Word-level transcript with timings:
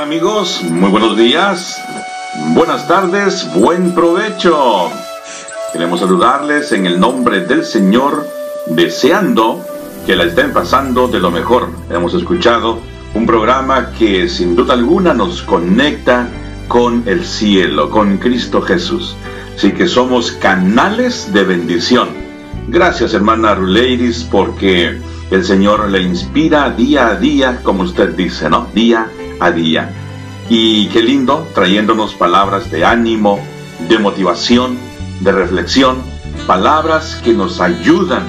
amigos? 0.00 0.62
Muy 0.62 0.90
buenos 0.90 1.16
días, 1.16 1.80
buenas 2.54 2.88
tardes, 2.88 3.48
buen 3.54 3.94
provecho. 3.94 4.90
Queremos 5.72 6.00
saludarles 6.00 6.72
en 6.72 6.86
el 6.86 6.98
nombre 6.98 7.42
del 7.42 7.64
Señor, 7.64 8.26
deseando 8.66 9.64
que 10.06 10.16
la 10.16 10.24
estén 10.24 10.52
pasando 10.52 11.06
de 11.08 11.20
lo 11.20 11.30
mejor. 11.30 11.68
Hemos 11.90 12.14
escuchado 12.14 12.80
un 13.14 13.26
programa 13.26 13.92
que 13.92 14.28
sin 14.28 14.56
duda 14.56 14.74
alguna 14.74 15.14
nos 15.14 15.42
conecta 15.42 16.28
con 16.66 17.04
el 17.06 17.24
cielo, 17.24 17.90
con 17.90 18.18
Cristo 18.18 18.62
Jesús. 18.62 19.16
Así 19.56 19.72
que 19.72 19.86
somos 19.86 20.32
canales 20.32 21.32
de 21.32 21.44
bendición. 21.44 22.08
Gracias 22.68 23.14
hermana 23.14 23.54
Ruleiris 23.54 24.24
porque 24.24 24.98
el 25.30 25.44
Señor 25.44 25.90
le 25.90 26.02
inspira 26.02 26.70
día 26.70 27.08
a 27.08 27.16
día, 27.16 27.60
como 27.62 27.82
usted 27.82 28.14
dice, 28.14 28.50
¿no? 28.50 28.68
Día 28.74 29.08
a 29.40 29.50
día. 29.50 29.90
Y 30.48 30.88
qué 30.88 31.02
lindo, 31.02 31.48
trayéndonos 31.54 32.14
palabras 32.14 32.70
de 32.70 32.84
ánimo, 32.84 33.40
de 33.88 33.98
motivación, 33.98 34.76
de 35.20 35.32
reflexión, 35.32 36.02
palabras 36.46 37.20
que 37.24 37.32
nos 37.32 37.60
ayudan 37.60 38.22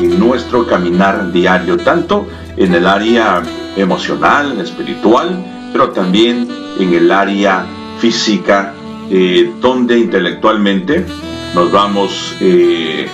en 0.00 0.18
nuestro 0.18 0.66
caminar 0.66 1.32
diario, 1.32 1.76
tanto 1.76 2.26
en 2.56 2.74
el 2.74 2.86
área 2.86 3.42
emocional, 3.76 4.60
espiritual, 4.60 5.44
pero 5.72 5.90
también 5.90 6.48
en 6.78 6.94
el 6.94 7.12
área 7.12 7.64
física, 8.00 8.74
eh, 9.10 9.52
donde 9.60 9.98
intelectualmente 9.98 11.06
nos 11.54 11.70
vamos 11.70 12.34
eh, 12.40 13.08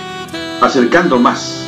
acercando 0.61 1.19
más 1.19 1.66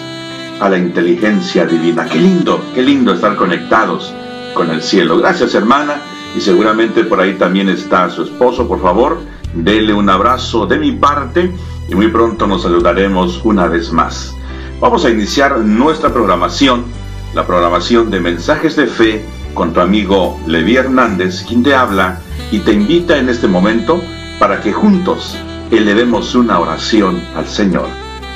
a 0.59 0.70
la 0.70 0.77
inteligencia 0.77 1.66
divina. 1.66 2.05
Qué 2.05 2.20
lindo, 2.20 2.63
qué 2.73 2.81
lindo 2.81 3.13
estar 3.13 3.36
conectados 3.36 4.13
con 4.54 4.70
el 4.70 4.81
cielo. 4.81 5.17
Gracias 5.17 5.55
hermana 5.55 5.95
y 6.36 6.41
seguramente 6.41 7.04
por 7.04 7.20
ahí 7.20 7.34
también 7.34 7.70
está 7.70 8.09
su 8.09 8.23
esposo. 8.23 8.67
Por 8.67 8.81
favor, 8.81 9.20
dele 9.53 9.94
un 9.94 10.09
abrazo 10.09 10.66
de 10.66 10.78
mi 10.78 10.92
parte 10.92 11.52
y 11.88 11.95
muy 11.95 12.08
pronto 12.09 12.47
nos 12.47 12.64
saludaremos 12.64 13.42
una 13.44 13.67
vez 13.67 13.92
más. 13.92 14.36
Vamos 14.80 15.06
a 15.06 15.09
iniciar 15.09 15.58
nuestra 15.59 16.14
programación, 16.14 16.86
la 17.34 17.45
programación 17.45 18.09
de 18.09 18.19
mensajes 18.19 18.75
de 18.75 18.88
fe 18.88 19.25
con 19.53 19.73
tu 19.73 19.81
amigo 19.81 20.39
Levi 20.47 20.78
Hernández, 20.78 21.44
quien 21.47 21.64
te 21.64 21.75
habla 21.75 22.22
y 22.52 22.59
te 22.59 22.73
invita 22.73 23.17
en 23.17 23.30
este 23.30 23.47
momento 23.47 24.02
para 24.39 24.62
que 24.62 24.72
juntos 24.72 25.38
elevemos 25.72 26.34
una 26.36 26.59
oración 26.59 27.22
al 27.36 27.47
Señor. 27.47 27.88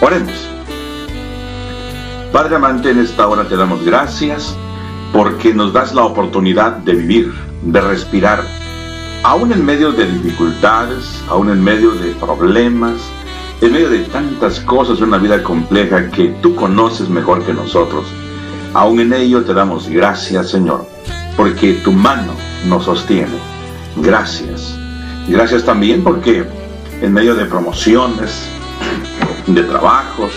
Oremos. 0.02 0.54
Padre 2.34 2.56
amante, 2.56 2.90
en 2.90 2.98
esta 2.98 3.28
hora 3.28 3.48
te 3.48 3.56
damos 3.56 3.86
gracias 3.86 4.58
porque 5.14 5.54
nos 5.54 5.72
das 5.72 5.94
la 5.94 6.04
oportunidad 6.04 6.78
de 6.78 6.96
vivir, 6.96 7.32
de 7.62 7.80
respirar, 7.80 8.44
aún 9.22 9.52
en 9.52 9.64
medio 9.64 9.92
de 9.92 10.08
dificultades, 10.08 11.24
aún 11.30 11.52
en 11.52 11.64
medio 11.64 11.92
de 11.92 12.10
problemas, 12.14 12.96
en 13.62 13.72
medio 13.72 13.88
de 13.88 14.00
tantas 14.06 14.60
cosas, 14.62 15.00
una 15.00 15.20
vida 15.20 15.44
compleja 15.44 16.10
que 16.10 16.30
tú 16.42 16.56
conoces 16.56 17.08
mejor 17.08 17.46
que 17.46 17.54
nosotros. 17.54 18.08
Aún 18.74 19.00
en 19.00 19.14
ello 19.14 19.44
te 19.44 19.54
damos 19.54 19.88
gracias, 19.88 20.50
Señor, 20.50 20.88
porque 21.38 21.74
tu 21.84 21.92
mano 21.92 22.34
nos 22.66 22.86
sostiene. 22.86 23.38
Gracias. 23.98 24.76
Gracias 25.28 25.64
también 25.64 26.04
porque 26.04 26.48
en 27.00 27.14
medio 27.14 27.36
de 27.36 27.46
promociones, 27.46 28.50
de 29.46 29.62
trabajos, 29.62 30.32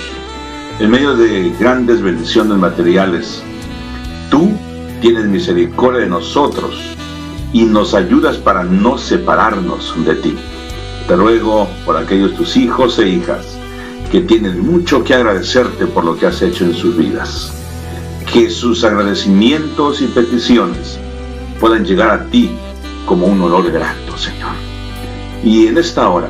en 0.78 0.90
medio 0.90 1.16
de 1.16 1.54
grandes 1.58 2.02
bendiciones 2.02 2.58
materiales, 2.58 3.42
tú 4.30 4.50
tienes 5.00 5.24
misericordia 5.24 6.02
de 6.02 6.08
nosotros 6.08 6.78
y 7.52 7.64
nos 7.64 7.94
ayudas 7.94 8.36
para 8.36 8.62
no 8.62 8.98
separarnos 8.98 9.94
de 10.04 10.14
ti. 10.16 10.36
Te 11.08 11.16
ruego 11.16 11.66
por 11.86 11.96
aquellos 11.96 12.34
tus 12.34 12.56
hijos 12.56 12.98
e 12.98 13.08
hijas 13.08 13.56
que 14.10 14.20
tienen 14.20 14.60
mucho 14.60 15.02
que 15.02 15.14
agradecerte 15.14 15.86
por 15.86 16.04
lo 16.04 16.18
que 16.18 16.26
has 16.26 16.42
hecho 16.42 16.64
en 16.64 16.74
sus 16.74 16.96
vidas. 16.96 17.52
Que 18.30 18.50
sus 18.50 18.84
agradecimientos 18.84 20.02
y 20.02 20.06
peticiones 20.08 20.98
puedan 21.58 21.86
llegar 21.86 22.10
a 22.10 22.26
ti 22.26 22.50
como 23.06 23.26
un 23.26 23.40
olor 23.40 23.70
grato, 23.72 24.18
Señor. 24.18 24.52
Y 25.42 25.68
en 25.68 25.78
esta 25.78 26.08
hora 26.10 26.28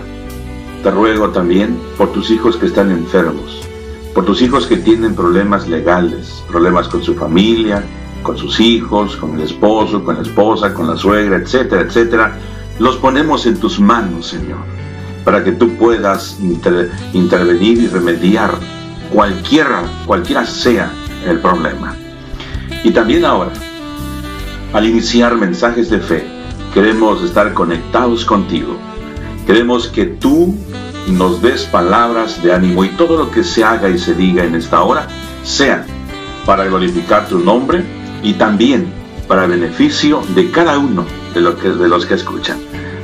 te 0.84 0.90
ruego 0.90 1.30
también 1.30 1.76
por 1.98 2.12
tus 2.12 2.30
hijos 2.30 2.56
que 2.56 2.66
están 2.66 2.90
enfermos, 2.92 3.65
por 4.16 4.24
tus 4.24 4.40
hijos 4.40 4.66
que 4.66 4.78
tienen 4.78 5.14
problemas 5.14 5.68
legales, 5.68 6.42
problemas 6.48 6.88
con 6.88 7.02
su 7.02 7.14
familia, 7.14 7.84
con 8.22 8.38
sus 8.38 8.58
hijos, 8.60 9.14
con 9.14 9.34
el 9.34 9.42
esposo, 9.42 10.02
con 10.02 10.16
la 10.16 10.22
esposa, 10.22 10.72
con 10.72 10.88
la 10.88 10.96
suegra, 10.96 11.36
etcétera, 11.36 11.82
etcétera, 11.82 12.38
los 12.78 12.96
ponemos 12.96 13.44
en 13.44 13.60
tus 13.60 13.78
manos, 13.78 14.28
Señor, 14.28 14.60
para 15.22 15.44
que 15.44 15.52
tú 15.52 15.76
puedas 15.76 16.38
intervenir 17.12 17.76
y 17.76 17.88
remediar 17.88 18.52
cualquiera, 19.12 19.82
cualquiera 20.06 20.46
sea 20.46 20.90
el 21.26 21.38
problema. 21.40 21.94
Y 22.84 22.92
también 22.92 23.26
ahora, 23.26 23.52
al 24.72 24.86
iniciar 24.86 25.36
mensajes 25.36 25.90
de 25.90 26.00
fe, 26.00 26.26
queremos 26.72 27.22
estar 27.22 27.52
conectados 27.52 28.24
contigo. 28.24 28.78
Queremos 29.46 29.88
que 29.88 30.06
tú 30.06 30.56
nos 31.12 31.40
des 31.40 31.64
palabras 31.64 32.42
de 32.42 32.52
ánimo 32.52 32.84
y 32.84 32.88
todo 32.90 33.16
lo 33.16 33.30
que 33.30 33.44
se 33.44 33.64
haga 33.64 33.88
y 33.88 33.98
se 33.98 34.14
diga 34.14 34.44
en 34.44 34.54
esta 34.54 34.82
hora 34.82 35.06
sea 35.42 35.86
para 36.44 36.64
glorificar 36.64 37.28
tu 37.28 37.38
nombre 37.38 37.84
y 38.22 38.34
también 38.34 38.92
para 39.28 39.46
beneficio 39.46 40.22
de 40.34 40.50
cada 40.50 40.78
uno 40.78 41.04
de 41.34 41.40
los 41.40 41.56
que, 41.56 41.70
de 41.70 41.88
los 41.88 42.06
que 42.06 42.14
escuchan. 42.14 42.58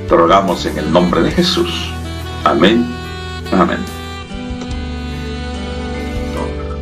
Te 0.09 0.17
rogamos 0.17 0.67
en 0.67 0.79
el 0.79 0.93
nombre 0.93 1.23
de 1.23 1.31
Jesús. 1.31 1.93
Amén. 2.45 2.87
Amén. 3.53 3.79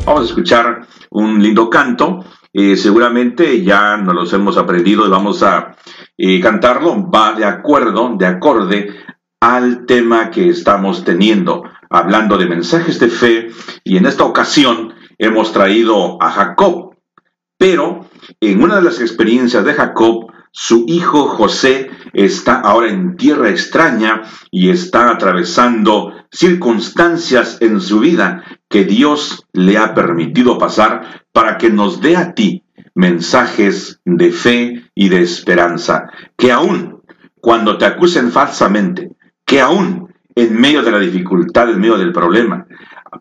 Vamos 0.05 0.21
a 0.21 0.25
escuchar 0.25 0.87
un 1.11 1.41
lindo 1.41 1.69
canto. 1.69 2.25
Eh, 2.53 2.75
seguramente 2.75 3.63
ya 3.63 3.97
nos 3.97 4.13
los 4.13 4.33
hemos 4.33 4.57
aprendido 4.57 5.05
y 5.05 5.09
vamos 5.09 5.41
a 5.43 5.75
eh, 6.17 6.39
cantarlo. 6.41 7.09
Va 7.09 7.33
de 7.33 7.45
acuerdo, 7.45 8.15
de 8.17 8.25
acorde 8.25 8.89
al 9.41 9.87
tema 9.87 10.29
que 10.29 10.49
estamos 10.49 11.03
teniendo, 11.03 11.63
hablando 11.89 12.37
de 12.37 12.45
mensajes 12.45 12.99
de 12.99 13.09
fe. 13.09 13.49
Y 13.83 13.97
en 13.97 14.05
esta 14.05 14.23
ocasión 14.23 14.93
hemos 15.17 15.51
traído 15.51 16.21
a 16.21 16.29
Jacob. 16.29 16.95
Pero 17.57 18.07
en 18.39 18.63
una 18.63 18.77
de 18.77 18.83
las 18.83 19.01
experiencias 19.01 19.65
de 19.65 19.73
Jacob, 19.73 20.31
su 20.51 20.85
hijo 20.87 21.27
José 21.27 21.89
está 22.13 22.59
ahora 22.59 22.89
en 22.89 23.17
tierra 23.17 23.49
extraña 23.49 24.23
y 24.51 24.69
está 24.69 25.09
atravesando 25.09 26.13
circunstancias 26.31 27.57
en 27.61 27.81
su 27.81 27.99
vida 27.99 28.43
que 28.69 28.83
Dios 28.83 29.47
le 29.53 29.77
ha 29.77 29.93
permitido 29.93 30.57
pasar 30.57 31.23
para 31.31 31.57
que 31.57 31.69
nos 31.69 32.01
dé 32.01 32.15
a 32.15 32.33
ti 32.33 32.63
mensajes 32.93 34.01
de 34.05 34.31
fe 34.31 34.91
y 34.93 35.09
de 35.09 35.21
esperanza, 35.21 36.07
que 36.37 36.51
aún 36.51 37.01
cuando 37.39 37.77
te 37.77 37.85
acusen 37.85 38.31
falsamente, 38.31 39.11
que 39.51 39.59
aún 39.59 40.13
en 40.33 40.61
medio 40.61 40.81
de 40.81 40.91
la 40.91 40.99
dificultad, 40.99 41.69
en 41.69 41.81
medio 41.81 41.97
del 41.97 42.13
problema, 42.13 42.67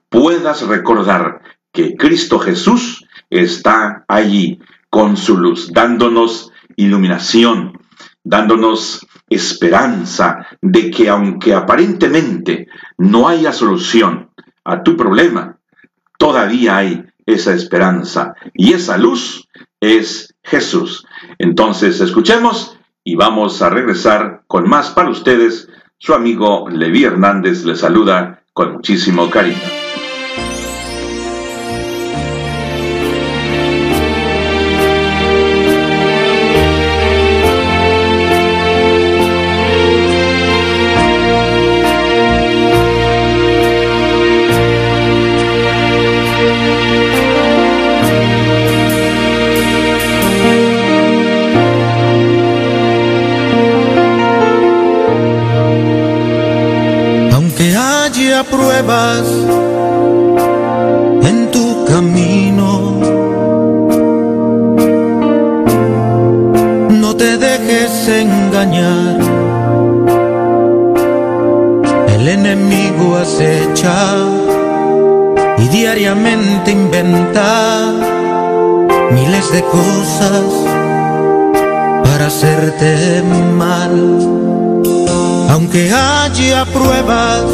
puedas 0.09 0.65
recordar 0.69 1.43
que 1.73 1.97
Cristo 1.97 2.39
Jesús 2.39 3.05
está 3.31 4.05
allí 4.07 4.61
con 4.91 5.17
su 5.17 5.37
luz, 5.39 5.73
dándonos 5.73 6.53
iluminación, 6.77 7.81
dándonos 8.23 9.05
esperanza 9.29 10.47
de 10.63 10.93
que 10.93 11.09
aunque 11.09 11.53
aparentemente 11.53 12.69
no 12.97 13.27
haya 13.27 13.53
solución 13.53 14.31
a 14.63 14.85
tu 14.85 14.97
problema, 14.97 15.59
todavía 16.17 16.77
hay 16.77 17.07
esa 17.27 17.55
esperanza 17.55 18.35
y 18.55 18.73
esa 18.75 18.99
luz 18.99 19.49
es 19.81 20.33
Jesús. 20.45 21.05
Entonces 21.39 22.01
escuchemos 22.01 22.79
y 23.03 23.17
vamos 23.17 23.63
a 23.63 23.71
regresar 23.71 24.45
con 24.47 24.69
más 24.69 24.91
para 24.91 25.11
ustedes. 25.11 25.69
Su 26.03 26.15
amigo 26.15 26.67
Levi 26.71 27.05
Hernández 27.05 27.63
le 27.67 27.77
saluda 27.77 28.43
con 28.55 28.73
muchísimo 28.73 29.29
cariño. 29.29 29.80
De 79.53 79.63
cosas 79.65 80.45
para 82.05 82.27
hacerte 82.27 83.23
mal. 83.57 83.97
Aunque 85.51 85.91
haya 85.93 86.65
pruebas 86.67 87.45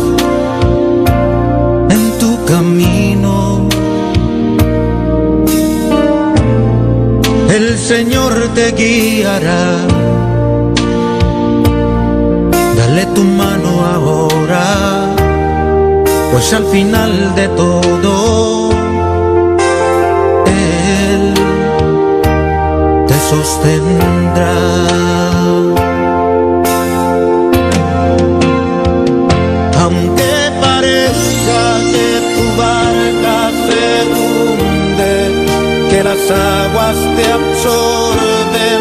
en 1.88 2.18
tu 2.18 2.44
camino, 2.44 3.68
el 7.48 7.78
Señor 7.78 8.32
te 8.54 8.72
guiará. 8.72 9.64
Dale 12.76 13.06
tu 13.14 13.24
mano 13.24 13.70
ahora, 13.94 14.66
pues 16.30 16.52
al 16.52 16.66
final 16.66 17.34
de 17.34 17.48
todo, 17.48 18.15
que 35.90 36.04
las 36.04 36.30
aguas 36.30 36.96
te 37.16 37.24
absorben 37.32 38.80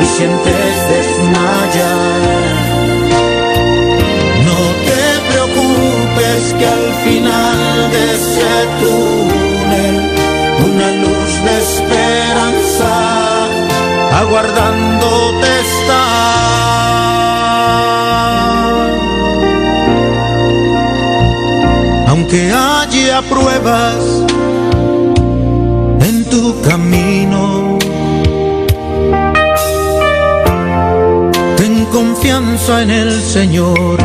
y 0.00 0.04
sientes 0.16 0.74
desmayar. 0.92 2.54
No 4.48 4.60
te 4.88 5.04
preocupes 5.30 6.42
que 6.58 6.66
al 6.66 6.86
final 7.04 7.90
de 7.92 8.02
ese 8.16 8.52
túnel 8.80 9.96
una 10.66 10.88
luz 11.02 11.32
de 11.44 11.54
esperanza 11.62 12.03
aguardándote 14.34 15.60
está. 15.60 16.02
Aunque 22.08 22.52
haya 22.52 23.22
pruebas 23.22 23.94
en 26.00 26.24
tu 26.30 26.60
camino, 26.62 27.78
ten 31.56 31.84
confianza 31.92 32.82
en 32.82 32.90
el 32.90 33.22
Señor. 33.22 34.00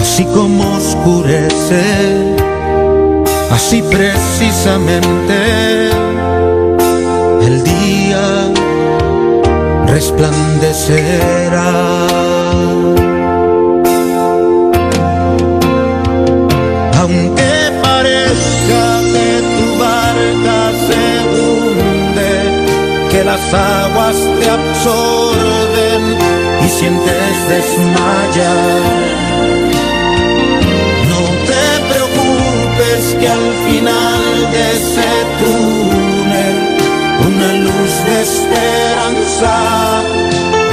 Así 0.00 0.24
como 0.24 0.76
oscurece, 0.76 1.84
así 3.50 3.82
precisamente 3.82 5.83
resplandecerá. 9.94 11.70
Aunque 17.00 17.52
parezca 17.86 18.84
que 19.12 19.30
tu 19.56 19.66
barca 19.84 20.58
se 20.86 21.02
hunde, 21.32 22.32
que 23.10 23.20
las 23.30 23.44
aguas 23.54 24.16
te 24.40 24.46
absorben 24.58 26.02
y 26.64 26.68
sientes 26.78 27.34
desmayar. 27.54 28.82
No 31.12 31.22
te 31.50 31.64
preocupes 31.90 33.00
que 33.20 33.28
al 33.38 33.48
final 33.66 34.24
de 34.54 34.62
ese 34.76 35.10
túnel 35.40 36.56
una 37.28 37.50
luz 37.66 37.94
de 38.08 38.13
esperanza 38.24 39.54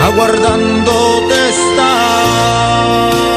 aguardándote 0.07 1.49
está. 1.49 3.30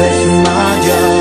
Desmayar. 0.00 1.12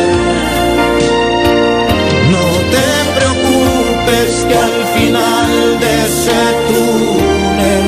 No 2.34 2.46
te 2.74 2.88
preocupes 3.18 4.30
que 4.48 4.56
al 4.68 4.78
final 4.96 5.50
de 5.82 5.92
ese 6.08 6.42
túnel 6.68 7.86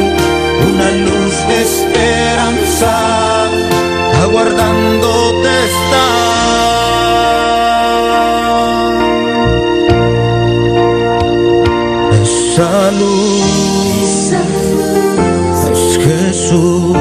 una 0.70 0.90
luz 1.06 1.36
de 1.50 1.58
esperanza 1.62 2.94
aguardándote 4.24 5.52
está. 5.72 6.08
Esa 12.22 12.92
luz 12.92 14.32
es 15.72 15.82
Jesús, 16.06 16.98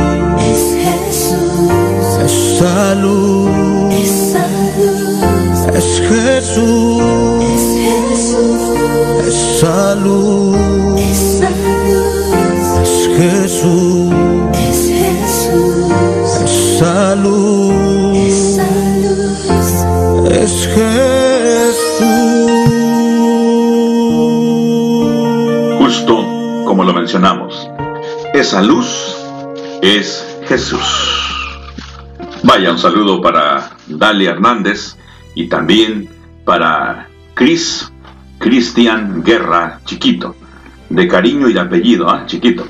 esa 2.25 2.95
luz 2.95 3.76
es 5.97 6.09
Jesús, 6.09 7.03
esa 9.27 9.95
luz 9.95 10.57
es 10.99 11.43
Jesús, 13.17 14.13
esa 16.45 17.15
luz 17.17 18.59
es 20.31 20.69
Jesús. 20.75 22.07
Justo 25.79 26.15
como 26.67 26.85
lo 26.85 26.93
mencionamos, 26.93 27.69
esa 28.35 28.61
luz 28.61 29.17
es 29.81 30.27
Jesús. 30.47 30.83
Vaya 32.43 32.71
un 32.71 32.79
saludo 32.79 33.23
para 33.23 33.71
Dalia 33.87 34.33
Hernández 34.33 34.96
y 35.37 35.47
también 35.47 36.09
para 36.45 37.07
Cris 37.35 37.93
Cristian 38.39 39.23
Guerra 39.23 39.81
Chiquito, 39.85 40.35
de 40.89 41.07
cariño 41.07 41.49
y 41.49 41.53
de 41.53 41.61
apellido, 41.61 42.09
¿ah? 42.11 42.25
Chiquito. 42.27 42.67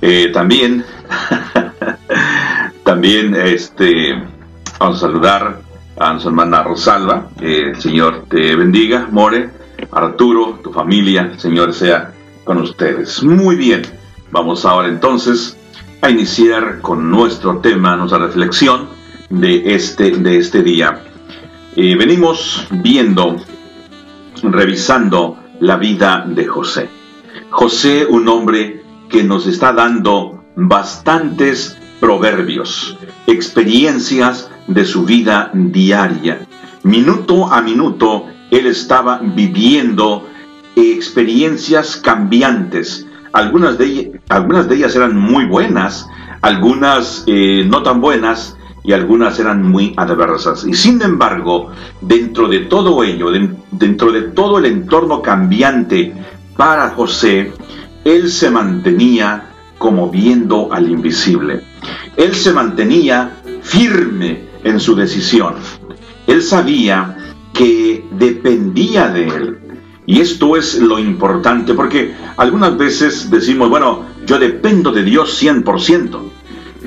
Eh, 0.00 0.30
también, 0.32 0.84
también 2.84 3.34
este, 3.34 4.14
vamos 4.78 4.96
a 4.96 5.00
saludar 5.00 5.60
a 5.98 6.18
su 6.18 6.28
hermana 6.28 6.62
Rosalba, 6.62 7.30
eh, 7.40 7.70
el 7.74 7.80
Señor 7.80 8.26
te 8.28 8.54
bendiga, 8.54 9.08
More, 9.10 9.50
Arturo, 9.90 10.60
tu 10.62 10.72
familia, 10.72 11.30
el 11.32 11.40
Señor 11.40 11.72
sea 11.72 12.12
con 12.44 12.58
ustedes. 12.58 13.22
Muy 13.22 13.56
bien, 13.56 13.82
vamos 14.30 14.64
ahora 14.64 14.88
entonces 14.88 15.56
a 16.02 16.10
iniciar 16.10 16.80
con 16.82 17.10
nuestro 17.10 17.58
tema, 17.58 17.96
nuestra 17.96 18.18
reflexión 18.18 18.88
de 19.30 19.74
este, 19.74 20.10
de 20.10 20.38
este 20.38 20.62
día. 20.62 21.02
Venimos 21.76 22.66
viendo, 22.70 23.36
revisando 24.42 25.36
la 25.60 25.76
vida 25.76 26.24
de 26.26 26.46
José. 26.46 26.88
José, 27.50 28.06
un 28.08 28.26
hombre 28.28 28.82
que 29.10 29.22
nos 29.22 29.46
está 29.46 29.74
dando 29.74 30.42
bastantes 30.56 31.76
proverbios, 32.00 32.96
experiencias 33.26 34.50
de 34.66 34.86
su 34.86 35.04
vida 35.04 35.50
diaria. 35.52 36.46
Minuto 36.82 37.52
a 37.52 37.60
minuto, 37.60 38.24
él 38.50 38.66
estaba 38.66 39.20
viviendo 39.22 40.26
experiencias 40.76 41.96
cambiantes. 41.96 43.06
Algunas 43.34 43.76
de, 43.76 43.84
ellas, 43.84 44.20
algunas 44.30 44.66
de 44.66 44.76
ellas 44.76 44.96
eran 44.96 45.14
muy 45.14 45.44
buenas, 45.44 46.08
algunas 46.40 47.24
eh, 47.26 47.66
no 47.68 47.82
tan 47.82 48.00
buenas, 48.00 48.55
y 48.86 48.92
algunas 48.92 49.38
eran 49.40 49.68
muy 49.68 49.92
adversas. 49.96 50.64
Y 50.64 50.74
sin 50.74 51.02
embargo, 51.02 51.72
dentro 52.00 52.46
de 52.48 52.60
todo 52.60 53.02
ello, 53.02 53.32
dentro 53.72 54.12
de 54.12 54.22
todo 54.22 54.58
el 54.58 54.66
entorno 54.66 55.20
cambiante 55.20 56.14
para 56.56 56.90
José, 56.90 57.52
él 58.04 58.30
se 58.30 58.48
mantenía 58.48 59.50
como 59.78 60.08
viendo 60.08 60.72
al 60.72 60.88
invisible. 60.88 61.62
Él 62.16 62.34
se 62.36 62.52
mantenía 62.52 63.42
firme 63.62 64.44
en 64.62 64.78
su 64.78 64.94
decisión. 64.94 65.54
Él 66.28 66.40
sabía 66.42 67.16
que 67.52 68.04
dependía 68.12 69.08
de 69.08 69.26
él. 69.26 69.58
Y 70.06 70.20
esto 70.20 70.56
es 70.56 70.78
lo 70.78 71.00
importante, 71.00 71.74
porque 71.74 72.14
algunas 72.36 72.78
veces 72.78 73.28
decimos, 73.28 73.68
bueno, 73.68 74.04
yo 74.24 74.38
dependo 74.38 74.92
de 74.92 75.02
Dios 75.02 75.42
100%, 75.42 76.25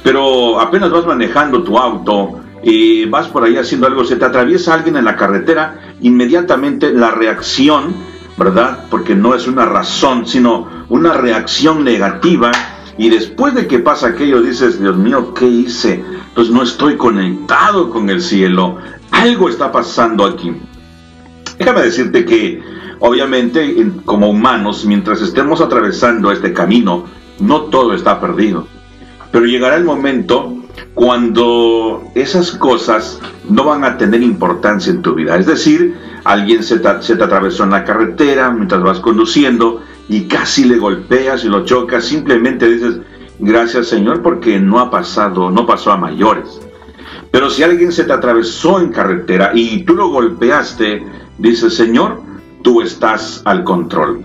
pero 0.03 0.59
apenas 0.59 0.91
vas 0.91 1.05
manejando 1.05 1.63
tu 1.63 1.77
auto 1.77 2.41
y 2.63 3.05
vas 3.05 3.27
por 3.27 3.43
ahí 3.43 3.57
haciendo 3.57 3.87
algo, 3.87 4.03
se 4.03 4.15
te 4.15 4.25
atraviesa 4.25 4.73
alguien 4.73 4.97
en 4.97 5.05
la 5.05 5.15
carretera, 5.15 5.95
inmediatamente 6.01 6.93
la 6.93 7.11
reacción, 7.11 7.93
¿verdad? 8.37 8.85
Porque 8.89 9.15
no 9.15 9.35
es 9.35 9.47
una 9.47 9.65
razón, 9.65 10.25
sino 10.25 10.67
una 10.89 11.13
reacción 11.13 11.83
negativa. 11.83 12.51
Y 12.97 13.09
después 13.09 13.53
de 13.53 13.67
que 13.67 13.79
pasa 13.79 14.07
aquello, 14.07 14.41
dices, 14.41 14.79
Dios 14.79 14.97
mío, 14.97 15.33
¿qué 15.33 15.45
hice? 15.45 16.03
Pues 16.35 16.49
no 16.49 16.63
estoy 16.63 16.97
conectado 16.97 17.89
con 17.89 18.09
el 18.09 18.21
cielo. 18.21 18.77
Algo 19.11 19.49
está 19.49 19.71
pasando 19.71 20.25
aquí. 20.25 20.53
Déjame 21.57 21.81
decirte 21.81 22.25
que, 22.25 22.61
obviamente, 22.99 23.91
como 24.05 24.29
humanos, 24.29 24.85
mientras 24.85 25.21
estemos 25.21 25.61
atravesando 25.61 26.31
este 26.31 26.53
camino, 26.53 27.05
no 27.39 27.63
todo 27.63 27.93
está 27.93 28.19
perdido. 28.19 28.67
Pero 29.31 29.45
llegará 29.45 29.75
el 29.75 29.83
momento 29.83 30.59
cuando 30.93 32.03
esas 32.15 32.51
cosas 32.51 33.19
no 33.47 33.63
van 33.63 33.83
a 33.83 33.97
tener 33.97 34.21
importancia 34.21 34.91
en 34.91 35.01
tu 35.01 35.15
vida. 35.15 35.37
Es 35.37 35.45
decir, 35.45 35.95
alguien 36.23 36.63
se 36.63 36.79
te, 36.79 36.87
atravesó 36.87 37.63
en 37.63 37.71
la 37.71 37.83
carretera 37.83 38.49
mientras 38.51 38.81
vas 38.81 38.99
conduciendo 38.99 39.81
y 40.07 40.21
casi 40.23 40.65
le 40.65 40.77
golpeas 40.77 41.43
y 41.45 41.47
lo 41.47 41.65
chocas, 41.65 42.05
simplemente 42.05 42.67
dices, 42.67 42.99
gracias 43.39 43.87
Señor 43.87 44.21
porque 44.21 44.59
no 44.59 44.79
ha 44.79 44.89
pasado, 44.89 45.51
no 45.51 45.65
pasó 45.65 45.91
a 45.91 45.97
mayores. 45.97 46.59
Pero 47.31 47.49
si 47.49 47.61
alguien 47.61 47.91
se 47.91 48.05
te 48.05 48.13
atravesó 48.13 48.79
en 48.79 48.91
carretera 48.91 49.51
y 49.53 49.83
tú 49.83 49.93
lo 49.93 50.09
golpeaste, 50.09 51.05
dices, 51.37 51.75
Señor, 51.75 52.21
tú 52.63 52.81
estás 52.81 53.41
al 53.45 53.63
control. 53.63 54.23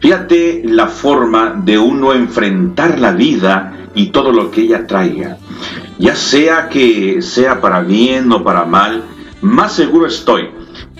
Fíjate 0.00 0.62
la 0.64 0.86
forma 0.86 1.60
de 1.64 1.78
uno 1.78 2.14
enfrentar 2.14 2.98
la 2.98 3.12
vida 3.12 3.85
y 3.96 4.10
todo 4.10 4.30
lo 4.30 4.52
que 4.52 4.60
ella 4.60 4.86
traiga. 4.86 5.38
Ya 5.98 6.14
sea 6.14 6.68
que 6.68 7.20
sea 7.22 7.60
para 7.60 7.80
bien 7.80 8.30
o 8.30 8.44
para 8.44 8.64
mal, 8.64 9.02
más 9.40 9.72
seguro 9.72 10.06
estoy 10.06 10.50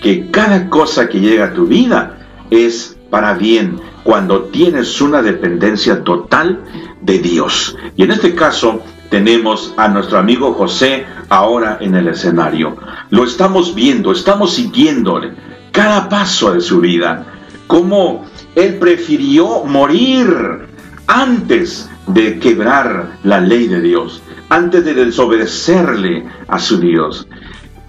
que 0.01 0.29
cada 0.31 0.69
cosa 0.69 1.07
que 1.07 1.19
llega 1.19 1.45
a 1.45 1.53
tu 1.53 1.67
vida 1.67 2.17
es 2.49 2.97
para 3.09 3.35
bien 3.35 3.79
cuando 4.03 4.45
tienes 4.45 4.99
una 4.99 5.21
dependencia 5.21 6.03
total 6.03 6.63
de 7.01 7.19
Dios. 7.19 7.77
Y 7.95 8.03
en 8.03 8.11
este 8.11 8.33
caso 8.33 8.81
tenemos 9.09 9.73
a 9.77 9.87
nuestro 9.87 10.17
amigo 10.17 10.53
José 10.53 11.05
ahora 11.29 11.77
en 11.79 11.93
el 11.93 12.07
escenario. 12.07 12.77
Lo 13.11 13.23
estamos 13.23 13.75
viendo, 13.75 14.11
estamos 14.11 14.55
siguiéndole 14.55 15.33
cada 15.71 16.09
paso 16.09 16.51
de 16.53 16.61
su 16.61 16.79
vida, 16.79 17.25
cómo 17.67 18.25
él 18.55 18.75
prefirió 18.79 19.63
morir 19.65 20.67
antes 21.05 21.89
de 22.07 22.39
quebrar 22.39 23.17
la 23.23 23.39
ley 23.39 23.67
de 23.67 23.81
Dios, 23.81 24.21
antes 24.49 24.83
de 24.83 24.93
desobedecerle 24.93 26.25
a 26.47 26.59
su 26.59 26.79
Dios. 26.79 27.27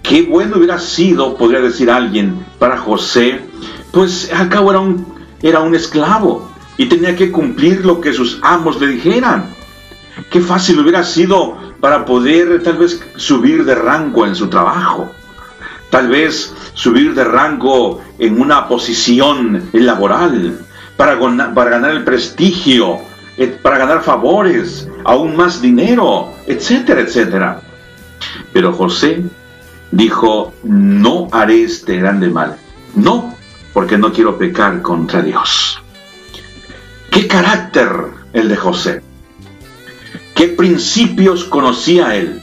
Qué 0.03 0.23
bueno 0.23 0.57
hubiera 0.57 0.79
sido, 0.79 1.35
podría 1.35 1.61
decir 1.61 1.89
alguien, 1.89 2.45
para 2.57 2.77
José, 2.77 3.41
pues 3.91 4.31
al 4.33 4.49
cabo 4.49 4.71
era 4.71 4.79
un, 4.79 5.05
era 5.41 5.61
un 5.61 5.75
esclavo 5.75 6.51
y 6.77 6.85
tenía 6.85 7.15
que 7.15 7.31
cumplir 7.31 7.85
lo 7.85 7.99
que 8.01 8.13
sus 8.13 8.39
amos 8.41 8.79
le 8.79 8.87
dijeran. 8.87 9.53
Qué 10.29 10.41
fácil 10.41 10.79
hubiera 10.79 11.03
sido 11.03 11.57
para 11.79 12.05
poder 12.05 12.61
tal 12.61 12.77
vez 12.77 13.01
subir 13.15 13.63
de 13.65 13.75
rango 13.75 14.25
en 14.25 14.35
su 14.35 14.47
trabajo 14.47 15.11
tal 15.89 16.07
vez 16.07 16.53
subir 16.73 17.13
de 17.13 17.23
rango 17.23 18.01
en 18.17 18.39
una 18.39 18.67
posición 18.67 19.69
laboral, 19.73 20.59
para, 20.95 21.17
para 21.53 21.69
ganar 21.69 21.91
el 21.91 22.03
prestigio, 22.03 22.99
para 23.47 23.77
ganar 23.77 24.03
favores, 24.03 24.87
aún 25.05 25.35
más 25.35 25.61
dinero, 25.61 26.33
etcétera, 26.45 27.01
etcétera. 27.01 27.61
Pero 28.51 28.73
José 28.73 29.23
dijo, 29.91 30.53
no 30.63 31.29
haré 31.31 31.63
este 31.63 31.97
grande 31.97 32.29
mal. 32.29 32.57
No, 32.95 33.35
porque 33.73 33.97
no 33.97 34.11
quiero 34.11 34.37
pecar 34.37 34.81
contra 34.81 35.21
Dios. 35.21 35.81
¿Qué 37.11 37.27
carácter 37.27 37.89
el 38.33 38.49
de 38.49 38.55
José? 38.55 39.01
¿Qué 40.35 40.47
principios 40.49 41.45
conocía 41.45 42.15
él? 42.15 42.41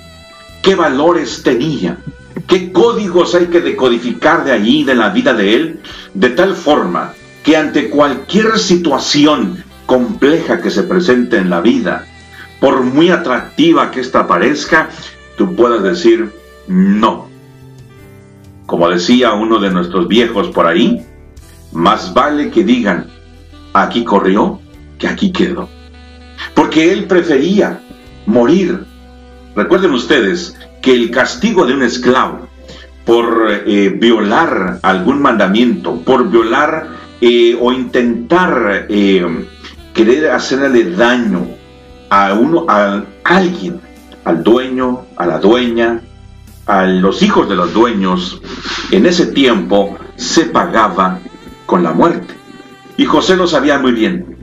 ¿Qué 0.63 0.75
valores 0.75 1.43
tenía? 1.43 1.99
¿Qué 2.47 2.73
códigos 2.73 3.35
hay 3.35 3.47
que 3.47 3.61
decodificar 3.61 4.45
de 4.45 4.53
allí, 4.53 4.85
de 4.85 4.95
la 4.95 5.11
vida 5.11 5.33
de 5.35 5.55
él? 5.55 5.81
De 6.15 6.31
tal 6.31 6.55
forma 6.55 7.15
que 7.43 7.57
ante 7.57 7.89
cualquier 7.89 8.59
situación 8.59 9.65
compleja 9.87 10.61
que 10.61 10.71
se 10.71 10.83
presente 10.83 11.39
en 11.39 11.49
la 11.49 11.61
vida, 11.61 12.05
por 12.61 12.83
muy 12.83 13.11
atractiva 13.11 13.91
que 13.91 14.01
ésta 14.01 14.27
parezca, 14.27 14.91
tú 15.37 15.55
puedas 15.55 15.83
decir 15.83 16.33
no. 16.67 17.29
Como 18.67 18.89
decía 18.89 19.33
uno 19.33 19.59
de 19.59 19.71
nuestros 19.71 20.09
viejos 20.09 20.49
por 20.49 20.67
ahí, 20.67 21.07
más 21.73 22.13
vale 22.13 22.51
que 22.51 22.65
digan, 22.65 23.07
aquí 23.73 24.05
corrió 24.05 24.61
que 24.99 25.07
aquí 25.07 25.31
quedó. 25.31 25.69
Porque 26.55 26.93
él 26.93 27.05
prefería 27.05 27.81
morir. 28.27 28.85
Recuerden 29.55 29.93
ustedes 29.93 30.57
que 30.83 30.95
el 30.95 31.11
castigo 31.11 31.65
de 31.67 31.75
un 31.75 31.83
esclavo 31.83 32.49
por 33.05 33.63
eh, 33.67 33.89
violar 33.89 34.81
algún 34.83 35.23
mandamiento, 35.23 36.01
por 36.01 36.29
violar 36.29 36.89
eh, 37.21 37.57
o 37.61 37.73
intentar 37.73 38.87
eh, 38.89 39.25
querer 39.97 40.31
hacerle 40.31 40.91
daño 40.91 41.49
a 42.11 42.35
uno, 42.35 42.67
a 42.69 43.03
alguien, 43.25 43.81
al 44.25 44.45
dueño, 44.45 45.07
a 45.17 45.25
la 45.27 45.39
dueña, 45.39 46.03
a 46.67 46.85
los 46.85 47.23
hijos 47.23 47.49
de 47.49 47.57
los 47.57 47.73
dueños, 47.73 48.43
en 48.91 49.07
ese 49.07 49.27
tiempo 49.27 49.97
se 50.17 50.45
pagaba 50.45 51.19
con 51.65 51.83
la 51.83 51.93
muerte. 51.93 52.35
Y 52.99 53.07
José 53.07 53.37
lo 53.37 53.47
sabía 53.47 53.79
muy 53.79 53.93
bien. 53.93 54.37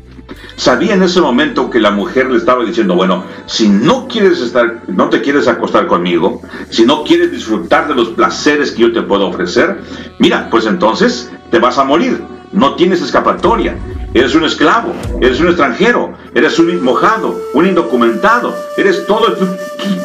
Sabía 0.56 0.96
en 0.96 1.04
ese 1.04 1.22
momento 1.22 1.70
que 1.70 1.80
la 1.80 1.92
mujer 1.92 2.32
le 2.32 2.38
estaba 2.38 2.66
diciendo, 2.66 2.96
bueno, 2.96 3.24
si 3.46 3.70
no 3.70 4.08
quieres 4.08 4.40
estar, 4.40 4.82
no 4.88 5.10
te 5.10 5.22
quieres 5.22 5.48
acostar 5.48 5.86
conmigo, 5.86 6.42
si 6.70 6.86
no 6.86 7.04
quieres 7.04 7.32
disfrutar 7.32 7.88
de 7.88 7.96
los 7.96 8.10
placeres 8.10 8.72
que 8.72 8.84
yo 8.84 8.94
te 8.94 9.04
puedo 9.04 9.28
ofrecer, 9.28 9.82
mira, 10.18 10.50
pues 10.50 10.66
entonces 10.66 11.32
te 11.52 11.60
vas 11.60 11.78
a 11.78 11.84
morir. 11.84 12.24
No 12.52 12.76
tienes 12.76 13.02
escapatoria. 13.02 13.78
Eres 14.14 14.36
un 14.36 14.44
esclavo, 14.44 14.94
eres 15.22 15.40
un 15.40 15.48
extranjero, 15.48 16.14
eres 16.36 16.60
un 16.60 16.84
mojado, 16.84 17.36
un 17.54 17.66
indocumentado, 17.66 18.56
eres 18.78 19.08
todo. 19.08 19.36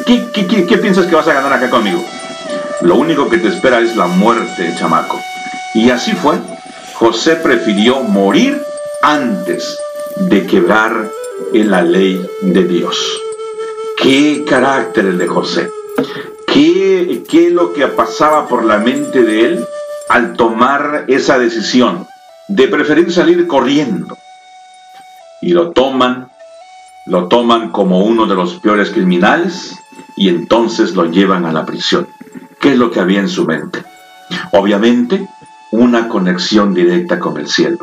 ¿Qué, 0.05 0.65
qué 0.67 0.77
piensas 0.77 1.05
que 1.05 1.15
vas 1.15 1.27
a 1.27 1.33
ganar 1.33 1.53
acá 1.53 1.69
conmigo? 1.69 2.03
Lo 2.81 2.95
único 2.95 3.29
que 3.29 3.37
te 3.37 3.49
espera 3.49 3.79
es 3.81 3.95
la 3.95 4.07
muerte, 4.07 4.73
chamaco. 4.79 5.19
Y 5.75 5.91
así 5.91 6.13
fue. 6.13 6.37
José 6.95 7.35
prefirió 7.35 8.01
morir 8.01 8.59
antes 9.03 9.77
de 10.15 10.45
quebrar 10.47 11.09
en 11.53 11.69
la 11.69 11.83
ley 11.83 12.25
de 12.41 12.63
Dios. 12.63 13.21
¿Qué 13.95 14.43
carácter 14.47 15.05
el 15.05 15.17
de 15.17 15.27
José? 15.27 15.69
¿Qué, 16.47 17.23
¿Qué 17.29 17.47
es 17.47 17.53
lo 17.53 17.73
que 17.73 17.85
pasaba 17.87 18.47
por 18.47 18.65
la 18.65 18.79
mente 18.79 19.21
de 19.21 19.45
él 19.45 19.65
al 20.09 20.33
tomar 20.33 21.05
esa 21.07 21.37
decisión 21.37 22.07
de 22.49 22.67
preferir 22.67 23.11
salir 23.13 23.47
corriendo? 23.47 24.17
Y 25.41 25.53
lo 25.53 25.71
toman, 25.71 26.29
lo 27.05 27.27
toman 27.27 27.69
como 27.69 28.03
uno 28.03 28.25
de 28.25 28.35
los 28.35 28.55
peores 28.55 28.89
criminales 28.89 29.77
y 30.17 30.27
entonces 30.27 30.95
lo 30.95 31.05
llevan 31.05 31.45
a 31.45 31.53
la 31.53 31.65
prisión. 31.65 32.07
¿Qué 32.59 32.73
es 32.73 32.77
lo 32.77 32.91
que 32.91 32.99
había 32.99 33.21
en 33.21 33.29
su 33.29 33.45
mente? 33.45 33.83
Obviamente, 34.51 35.27
una 35.71 36.09
conexión 36.09 36.73
directa 36.73 37.19
con 37.19 37.37
el 37.37 37.47
cielo. 37.47 37.77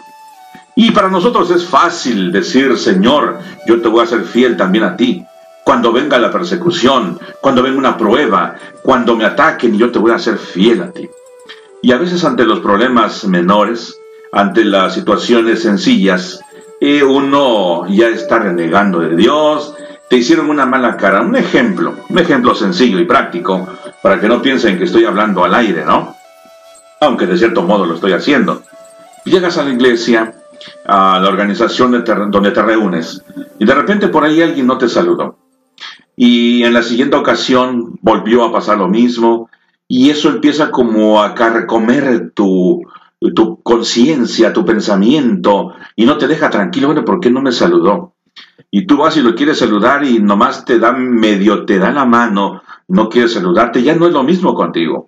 Y 0.75 0.91
para 0.91 1.09
nosotros 1.09 1.51
es 1.51 1.65
fácil 1.65 2.31
decir, 2.31 2.77
Señor, 2.77 3.39
yo 3.67 3.81
te 3.81 3.89
voy 3.89 4.03
a 4.03 4.07
ser 4.07 4.25
fiel 4.25 4.57
también 4.57 4.85
a 4.85 4.97
ti. 4.97 5.25
Cuando 5.65 5.93
venga 5.93 6.19
la 6.19 6.31
persecución, 6.31 7.19
cuando 7.41 7.63
venga 7.63 7.79
una 7.79 7.97
prueba, 7.97 8.57
cuando 8.83 9.17
me 9.17 9.25
ataquen, 9.25 9.79
yo 9.79 9.91
te 9.91 9.99
voy 9.99 10.13
a 10.13 10.19
ser 10.19 10.37
fiel 10.37 10.83
a 10.83 10.91
ti. 10.91 11.09
Y 11.83 11.93
a 11.93 11.99
veces 11.99 12.25
ante 12.25 12.45
los 12.45 12.61
problemas 12.61 13.25
menores, 13.25 13.97
ante 14.33 14.65
las 14.65 14.95
situaciones 14.95 15.63
sencillas, 15.63 16.41
eh, 16.81 17.03
uno 17.03 17.87
ya 17.89 18.09
está 18.09 18.39
renegando 18.39 19.01
de 19.01 19.17
Dios, 19.17 19.75
te 20.09 20.17
hicieron 20.17 20.51
una 20.51 20.67
mala 20.67 20.97
cara. 20.97 21.23
Un 21.23 21.37
ejemplo, 21.37 21.95
un 22.09 22.19
ejemplo 22.19 22.55
sencillo 22.55 22.99
y 23.01 23.05
práctico, 23.05 23.67
para 24.03 24.21
que 24.21 24.29
no 24.29 24.43
piensen 24.43 24.79
que 24.79 24.85
estoy 24.85 25.05
hablando 25.05 25.45
al 25.45 25.55
aire, 25.55 25.85
¿no? 25.85 26.15
Aunque 27.01 27.27
de 27.27 27.37
cierto 27.37 27.63
modo 27.63 27.87
lo 27.87 27.95
estoy 27.95 28.13
haciendo. 28.13 28.63
Llegas 29.25 29.59
a 29.59 29.65
la 29.65 29.71
iglesia, 29.71 30.35
a 30.87 31.19
la 31.21 31.29
organización 31.29 32.05
donde 32.31 32.51
te 32.51 32.63
reúnes, 32.63 33.25
y 33.59 33.65
de 33.65 33.75
repente 33.75 34.09
por 34.09 34.25
ahí 34.25 34.41
alguien 34.41 34.67
no 34.67 34.79
te 34.79 34.89
saludó. 34.89 35.39
Y 36.15 36.63
en 36.63 36.73
la 36.73 36.83
siguiente 36.83 37.17
ocasión 37.17 37.99
volvió 38.01 38.45
a 38.45 38.53
pasar 38.53 38.79
lo 38.79 38.89
mismo, 38.89 39.51
y 39.89 40.11
eso 40.11 40.29
empieza 40.29 40.71
como 40.71 41.23
a 41.23 41.35
carcomer 41.35 42.31
tu, 42.35 42.83
tu 43.35 43.63
conciencia, 43.63 44.53
tu 44.53 44.65
pensamiento, 44.65 45.75
y 45.95 46.05
no 46.05 46.19
te 46.19 46.29
deja 46.29 46.51
tranquilo, 46.51 46.89
bueno, 46.89 47.05
¿por 47.05 47.21
qué 47.21 47.31
no 47.31 47.41
me 47.41 47.53
saludó? 47.53 48.15
Y 48.71 48.87
tú 48.87 48.99
vas 48.99 49.17
y 49.17 49.23
lo 49.23 49.35
quieres 49.35 49.59
saludar 49.59 50.05
y 50.05 50.19
nomás 50.19 50.65
te 50.65 50.79
da 50.79 50.93
medio, 50.93 51.65
te 51.65 51.79
da 51.79 51.91
la 51.93 52.05
mano, 52.05 52.63
no 52.89 53.09
quieres 53.09 53.33
saludarte, 53.33 53.83
ya 53.83 53.95
no 53.95 54.07
es 54.07 54.13
lo 54.13 54.23
mismo 54.23 54.55
contigo. 54.55 55.07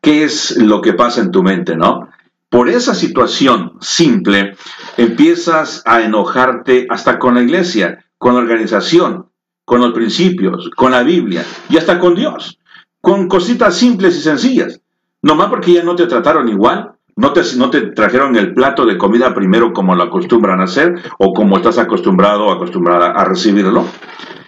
¿Qué 0.00 0.24
es 0.24 0.56
lo 0.56 0.80
que 0.80 0.92
pasa 0.92 1.20
en 1.20 1.30
tu 1.30 1.42
mente, 1.42 1.76
no? 1.76 2.08
Por 2.48 2.68
esa 2.68 2.94
situación 2.94 3.72
simple, 3.80 4.56
empiezas 4.96 5.82
a 5.84 6.02
enojarte 6.02 6.86
hasta 6.88 7.18
con 7.18 7.34
la 7.34 7.42
iglesia, 7.42 8.04
con 8.18 8.34
la 8.34 8.40
organización, 8.40 9.26
con 9.64 9.80
los 9.80 9.92
principios, 9.92 10.70
con 10.76 10.92
la 10.92 11.02
Biblia 11.02 11.44
y 11.68 11.76
hasta 11.76 11.98
con 11.98 12.14
Dios, 12.14 12.58
con 13.00 13.28
cositas 13.28 13.76
simples 13.76 14.16
y 14.16 14.20
sencillas. 14.20 14.80
Nomás 15.22 15.48
porque 15.48 15.72
ya 15.72 15.82
no 15.82 15.96
te 15.96 16.06
trataron 16.06 16.48
igual, 16.48 16.92
no 17.16 17.32
te, 17.32 17.40
no 17.56 17.70
te 17.70 17.80
trajeron 17.80 18.36
el 18.36 18.52
plato 18.52 18.84
de 18.84 18.98
comida 18.98 19.34
primero 19.34 19.72
como 19.72 19.94
lo 19.94 20.04
acostumbran 20.04 20.60
a 20.60 20.64
hacer 20.64 20.94
o 21.18 21.32
como 21.32 21.56
estás 21.56 21.78
acostumbrado 21.78 22.46
o 22.46 22.52
acostumbrada 22.52 23.10
a 23.10 23.24
recibirlo. 23.24 23.86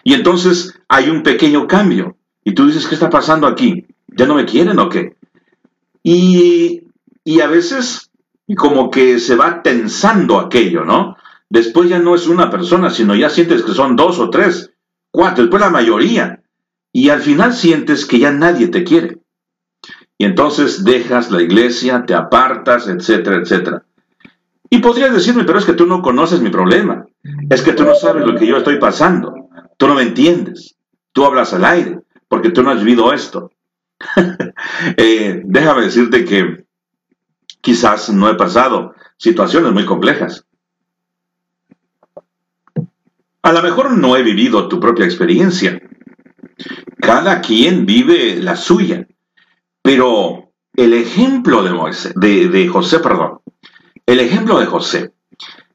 Y 0.04 0.12
entonces 0.12 0.78
hay 0.88 1.08
un 1.08 1.22
pequeño 1.22 1.66
cambio. 1.66 2.16
Y 2.44 2.52
tú 2.52 2.66
dices, 2.66 2.86
¿qué 2.86 2.94
está 2.94 3.10
pasando 3.10 3.46
aquí? 3.46 3.86
¿Ya 4.08 4.26
no 4.26 4.34
me 4.34 4.44
quieren 4.44 4.78
o 4.78 4.88
qué? 4.88 5.16
Y, 6.02 6.82
y 7.24 7.40
a 7.40 7.46
veces 7.46 8.10
como 8.56 8.90
que 8.90 9.18
se 9.18 9.34
va 9.34 9.62
tensando 9.62 10.38
aquello, 10.38 10.84
¿no? 10.84 11.16
Después 11.50 11.88
ya 11.88 11.98
no 11.98 12.14
es 12.14 12.26
una 12.26 12.50
persona, 12.50 12.90
sino 12.90 13.14
ya 13.14 13.30
sientes 13.30 13.62
que 13.62 13.72
son 13.72 13.96
dos 13.96 14.18
o 14.18 14.30
tres, 14.30 14.72
cuatro, 15.10 15.44
después 15.44 15.60
la 15.60 15.70
mayoría. 15.70 16.42
Y 16.92 17.08
al 17.08 17.20
final 17.20 17.54
sientes 17.54 18.06
que 18.06 18.18
ya 18.18 18.32
nadie 18.32 18.68
te 18.68 18.84
quiere 18.84 19.18
y 20.18 20.24
entonces 20.24 20.84
dejas 20.84 21.30
la 21.30 21.40
iglesia, 21.40 22.04
te 22.04 22.14
apartas, 22.14 22.88
etcétera, 22.88 23.36
etcétera. 23.36 23.84
Y 24.68 24.78
podrías 24.78 25.14
decirme, 25.14 25.44
pero 25.44 25.60
es 25.60 25.64
que 25.64 25.72
tú 25.72 25.86
no 25.86 26.02
conoces 26.02 26.40
mi 26.40 26.50
problema, 26.50 27.06
es 27.48 27.62
que 27.62 27.72
tú 27.72 27.84
no 27.84 27.94
sabes 27.94 28.26
lo 28.26 28.34
que 28.36 28.46
yo 28.46 28.56
estoy 28.56 28.78
pasando, 28.78 29.32
tú 29.76 29.86
no 29.86 29.94
me 29.94 30.02
entiendes, 30.02 30.76
tú 31.12 31.24
hablas 31.24 31.54
al 31.54 31.64
aire, 31.64 32.00
porque 32.26 32.50
tú 32.50 32.62
no 32.62 32.70
has 32.70 32.82
vivido 32.84 33.12
esto. 33.12 33.50
Eh, 34.96 35.42
déjame 35.44 35.82
decirte 35.82 36.24
que 36.24 36.64
quizás 37.60 38.10
no 38.10 38.28
he 38.28 38.34
pasado 38.34 38.94
situaciones 39.16 39.72
muy 39.72 39.84
complejas. 39.84 40.46
A 43.42 43.52
lo 43.52 43.62
mejor 43.62 43.96
no 43.96 44.16
he 44.16 44.22
vivido 44.22 44.68
tu 44.68 44.78
propia 44.78 45.04
experiencia. 45.04 45.80
Cada 47.00 47.40
quien 47.40 47.86
vive 47.86 48.36
la 48.36 48.56
suya. 48.56 49.06
Pero 49.88 50.52
el 50.74 50.92
ejemplo 50.92 51.62
de, 51.62 52.48
de, 52.50 52.68
José, 52.68 52.98
perdón, 52.98 53.40
el 54.04 54.20
ejemplo 54.20 54.58
de 54.58 54.66
José 54.66 55.14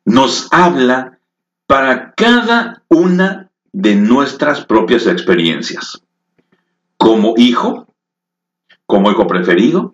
nos 0.05 0.53
habla 0.53 1.17
para 1.65 2.13
cada 2.13 2.83
una 2.89 3.49
de 3.71 3.95
nuestras 3.95 4.67
propias 4.67 5.07
experiencias. 5.07 6.03
Como 6.95 7.33
hijo, 7.37 7.87
como 8.85 9.09
hijo 9.09 9.25
preferido, 9.25 9.93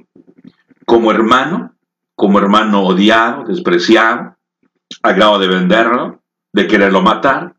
como 0.85 1.11
hermano, 1.11 1.75
como 2.13 2.39
hermano 2.39 2.83
odiado, 2.83 3.45
despreciado, 3.45 4.35
a 5.01 5.13
de 5.13 5.47
venderlo, 5.47 6.21
de 6.51 6.67
quererlo 6.67 7.01
matar, 7.01 7.55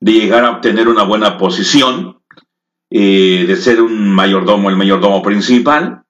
de 0.00 0.10
llegar 0.10 0.44
a 0.44 0.50
obtener 0.50 0.88
una 0.88 1.04
buena 1.04 1.38
posición, 1.38 2.17
eh, 2.90 3.44
de 3.46 3.56
ser 3.56 3.82
un 3.82 4.14
mayordomo, 4.14 4.70
el 4.70 4.76
mayordomo 4.76 5.22
principal, 5.22 6.02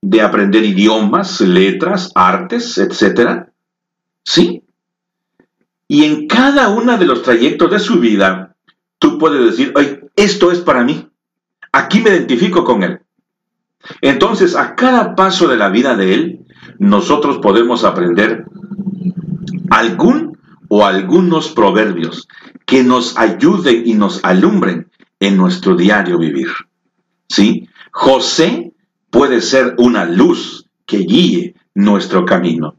de 0.00 0.20
aprender 0.20 0.64
idiomas, 0.64 1.40
letras, 1.40 2.12
artes, 2.14 2.78
etc. 2.78 3.46
¿Sí? 4.24 4.62
Y 5.88 6.04
en 6.04 6.26
cada 6.26 6.68
uno 6.68 6.96
de 6.96 7.06
los 7.06 7.22
trayectos 7.22 7.70
de 7.70 7.78
su 7.78 7.98
vida, 7.98 8.54
tú 8.98 9.18
puedes 9.18 9.44
decir, 9.44 9.72
Ay, 9.76 10.00
esto 10.16 10.52
es 10.52 10.60
para 10.60 10.84
mí. 10.84 11.08
Aquí 11.72 12.00
me 12.00 12.10
identifico 12.10 12.64
con 12.64 12.82
él. 12.82 13.00
Entonces, 14.00 14.54
a 14.54 14.76
cada 14.76 15.14
paso 15.14 15.48
de 15.48 15.56
la 15.56 15.68
vida 15.68 15.96
de 15.96 16.14
él, 16.14 16.46
nosotros 16.78 17.38
podemos 17.38 17.84
aprender 17.84 18.44
algún 19.70 20.38
o 20.68 20.86
algunos 20.86 21.50
proverbios 21.50 22.28
que 22.64 22.84
nos 22.84 23.18
ayuden 23.18 23.82
y 23.86 23.94
nos 23.94 24.24
alumbren 24.24 24.91
en 25.22 25.36
nuestro 25.36 25.76
diario 25.76 26.18
vivir. 26.18 26.48
¿Sí? 27.28 27.68
José 27.92 28.72
puede 29.08 29.40
ser 29.40 29.76
una 29.78 30.04
luz 30.04 30.66
que 30.84 30.98
guíe 30.98 31.54
nuestro 31.74 32.24
camino. 32.24 32.74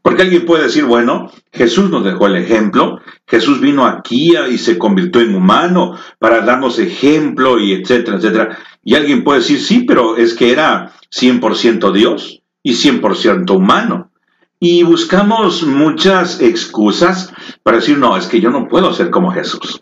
Porque 0.00 0.22
alguien 0.22 0.46
puede 0.46 0.64
decir, 0.64 0.84
bueno, 0.84 1.30
Jesús 1.52 1.90
nos 1.90 2.02
dejó 2.02 2.26
el 2.26 2.36
ejemplo, 2.36 2.98
Jesús 3.26 3.60
vino 3.60 3.86
aquí 3.86 4.32
y 4.50 4.58
se 4.58 4.78
convirtió 4.78 5.20
en 5.20 5.34
humano 5.34 5.96
para 6.18 6.40
darnos 6.40 6.78
ejemplo 6.78 7.60
y 7.60 7.74
etcétera, 7.74 8.16
etcétera. 8.16 8.58
Y 8.82 8.94
alguien 8.94 9.22
puede 9.22 9.40
decir, 9.40 9.60
sí, 9.60 9.84
pero 9.86 10.16
es 10.16 10.32
que 10.32 10.50
era 10.50 10.92
100% 11.14 11.92
Dios 11.92 12.42
y 12.62 12.72
100% 12.72 13.54
humano. 13.54 14.10
Y 14.58 14.82
buscamos 14.82 15.62
muchas 15.64 16.40
excusas 16.40 17.32
para 17.62 17.76
decir, 17.76 17.98
no, 17.98 18.16
es 18.16 18.26
que 18.26 18.40
yo 18.40 18.50
no 18.50 18.66
puedo 18.66 18.94
ser 18.94 19.10
como 19.10 19.30
Jesús. 19.30 19.80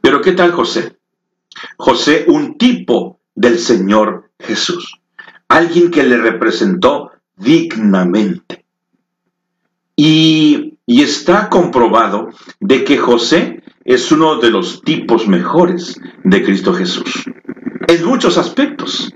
Pero 0.00 0.20
¿qué 0.20 0.32
tal 0.32 0.52
José? 0.52 0.96
José, 1.76 2.24
un 2.28 2.56
tipo 2.58 3.20
del 3.34 3.58
Señor 3.58 4.30
Jesús, 4.38 5.00
alguien 5.48 5.90
que 5.90 6.02
le 6.04 6.18
representó 6.18 7.10
dignamente. 7.36 8.64
Y, 9.96 10.78
y 10.86 11.02
está 11.02 11.48
comprobado 11.48 12.28
de 12.60 12.84
que 12.84 12.98
José 12.98 13.62
es 13.84 14.12
uno 14.12 14.38
de 14.38 14.50
los 14.50 14.82
tipos 14.82 15.26
mejores 15.26 16.00
de 16.22 16.42
Cristo 16.44 16.72
Jesús, 16.74 17.24
en 17.88 18.04
muchos 18.04 18.38
aspectos, 18.38 19.12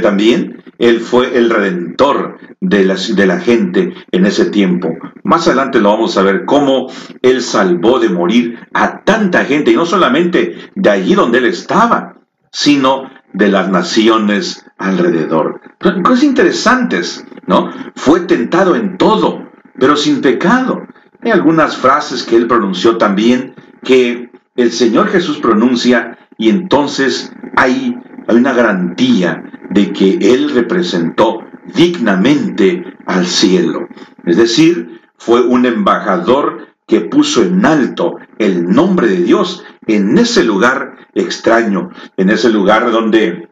también 0.00 0.62
él 0.78 1.00
fue 1.00 1.38
el 1.38 1.48
redentor 1.48 2.38
de 2.60 2.84
la, 2.84 2.96
de 2.96 3.26
la 3.26 3.38
gente 3.38 3.94
en 4.10 4.26
ese 4.26 4.46
tiempo. 4.46 4.88
Más 5.22 5.46
adelante 5.46 5.80
lo 5.80 5.90
vamos 5.90 6.16
a 6.16 6.22
ver 6.22 6.44
cómo 6.44 6.88
Él 7.22 7.40
salvó 7.40 8.00
de 8.00 8.08
morir 8.08 8.58
a 8.72 9.04
tanta 9.04 9.44
gente, 9.44 9.70
y 9.70 9.76
no 9.76 9.86
solamente 9.86 10.56
de 10.74 10.90
allí 10.90 11.14
donde 11.14 11.38
Él 11.38 11.44
estaba, 11.44 12.16
sino 12.50 13.08
de 13.32 13.48
las 13.48 13.70
naciones 13.70 14.64
alrededor. 14.76 15.60
Cosas 16.02 16.24
interesantes, 16.24 17.24
¿no? 17.46 17.70
Fue 17.94 18.20
tentado 18.20 18.74
en 18.74 18.98
todo, 18.98 19.50
pero 19.78 19.96
sin 19.96 20.20
pecado. 20.20 20.82
Hay 21.22 21.30
algunas 21.30 21.76
frases 21.76 22.24
que 22.24 22.36
Él 22.36 22.48
pronunció 22.48 22.98
también 22.98 23.54
que 23.84 24.30
el 24.56 24.72
Señor 24.72 25.08
Jesús 25.08 25.38
pronuncia 25.38 26.18
y 26.36 26.50
entonces 26.50 27.32
hay, 27.56 27.94
hay 28.26 28.36
una 28.36 28.52
garantía 28.52 29.42
de 29.70 29.92
que 29.92 30.18
Él 30.20 30.50
representó 30.54 31.40
dignamente 31.74 32.84
al 33.06 33.26
cielo. 33.26 33.88
Es 34.24 34.36
decir, 34.36 35.00
fue 35.16 35.42
un 35.42 35.66
embajador 35.66 36.68
que 36.86 37.00
puso 37.00 37.42
en 37.42 37.64
alto 37.64 38.16
el 38.38 38.66
nombre 38.66 39.08
de 39.08 39.22
Dios 39.22 39.64
en 39.86 40.18
ese 40.18 40.44
lugar 40.44 40.96
extraño, 41.14 41.90
en 42.16 42.30
ese 42.30 42.50
lugar 42.50 42.90
donde 42.90 43.48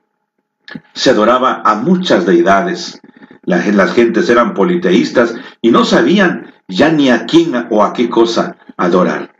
se 0.92 1.10
adoraba 1.10 1.62
a 1.64 1.76
muchas 1.76 2.26
deidades. 2.26 3.00
Las, 3.42 3.94
gentes 3.94 4.28
eran 4.28 4.54
politeístas 4.54 5.34
y 5.60 5.70
no 5.70 5.84
sabían 5.84 6.52
ya 6.68 6.90
ni 6.90 7.10
a 7.10 7.26
quién 7.26 7.66
o 7.70 7.82
a 7.82 7.92
qué 7.92 8.08
cosa 8.08 8.56
adorar. 8.76 9.34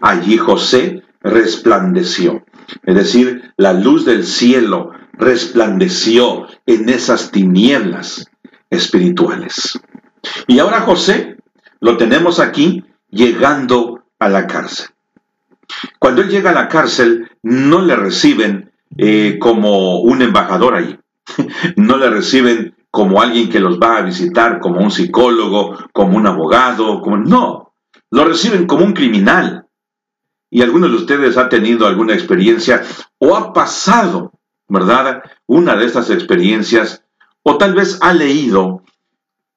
Allí 0.00 0.36
José 0.36 1.02
resplandeció, 1.20 2.44
es 2.84 2.94
decir, 2.94 3.52
la 3.56 3.72
luz 3.72 4.04
del 4.04 4.24
cielo 4.24 4.92
resplandeció 5.12 6.46
en 6.66 6.88
esas 6.88 7.30
tinieblas 7.30 8.30
espirituales. 8.70 9.78
Y 10.46 10.58
ahora 10.58 10.80
José 10.80 11.36
lo 11.80 11.96
tenemos 11.96 12.40
aquí 12.40 12.84
llegando 13.10 14.04
a 14.18 14.28
la 14.28 14.46
cárcel. 14.46 14.88
Cuando 15.98 16.22
él 16.22 16.28
llega 16.28 16.50
a 16.50 16.54
la 16.54 16.68
cárcel, 16.68 17.30
no 17.42 17.82
le 17.82 17.96
reciben 17.96 18.72
eh, 18.96 19.38
como 19.40 20.00
un 20.00 20.22
embajador 20.22 20.74
ahí, 20.74 20.98
no 21.76 21.96
le 21.96 22.10
reciben 22.10 22.74
como 22.90 23.22
alguien 23.22 23.48
que 23.48 23.60
los 23.60 23.78
va 23.78 23.98
a 23.98 24.02
visitar, 24.02 24.58
como 24.58 24.80
un 24.80 24.90
psicólogo, 24.90 25.76
como 25.92 26.16
un 26.16 26.26
abogado, 26.26 27.00
como 27.00 27.16
no, 27.18 27.72
lo 28.10 28.24
reciben 28.24 28.66
como 28.66 28.84
un 28.84 28.92
criminal. 28.92 29.66
Y 30.50 30.62
algunos 30.62 30.90
de 30.90 30.96
ustedes 30.96 31.36
ha 31.36 31.48
tenido 31.48 31.86
alguna 31.86 32.14
experiencia 32.14 32.82
o 33.18 33.36
ha 33.36 33.52
pasado, 33.52 34.32
¿verdad? 34.68 35.22
Una 35.46 35.76
de 35.76 35.86
estas 35.86 36.10
experiencias, 36.10 37.04
o 37.42 37.56
tal 37.56 37.74
vez 37.74 37.98
ha 38.02 38.12
leído 38.12 38.82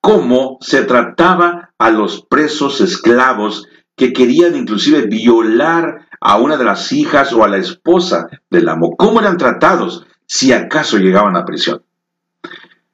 cómo 0.00 0.58
se 0.60 0.82
trataba 0.82 1.70
a 1.78 1.90
los 1.90 2.24
presos 2.24 2.80
esclavos 2.80 3.66
que 3.96 4.12
querían 4.12 4.54
inclusive 4.54 5.06
violar 5.06 6.06
a 6.20 6.36
una 6.36 6.56
de 6.56 6.64
las 6.64 6.92
hijas 6.92 7.32
o 7.32 7.44
a 7.44 7.48
la 7.48 7.58
esposa 7.58 8.28
del 8.50 8.68
amo. 8.68 8.96
¿Cómo 8.96 9.20
eran 9.20 9.36
tratados 9.36 10.06
si 10.26 10.52
acaso 10.52 10.98
llegaban 10.98 11.36
a 11.36 11.44
prisión? 11.44 11.82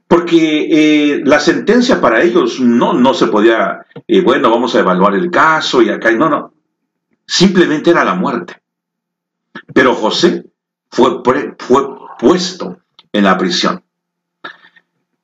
Porque 0.09 0.67
eh, 0.71 1.23
la 1.25 1.39
sentencia 1.39 2.01
para 2.01 2.23
ellos 2.23 2.61
no, 2.61 2.95
no 2.95 3.15
se 3.15 3.29
podía, 3.29 3.87
eh, 4.09 4.21
bueno, 4.23 4.51
vamos 4.51 4.75
a 4.75 4.81
evaluar 4.81 5.15
el 5.15 5.31
caso 5.31 5.83
y 5.83 5.89
acá, 5.89 6.11
no, 6.13 6.29
no, 6.29 6.53
simplemente 7.31 7.91
era 7.91 8.05
la 8.05 8.15
muerte. 8.15 8.61
Pero 9.73 9.95
José 9.95 10.47
fue, 10.91 11.23
fue 11.59 11.89
puesto 12.19 12.79
en 13.13 13.25
la 13.25 13.39
prisión. 13.39 13.85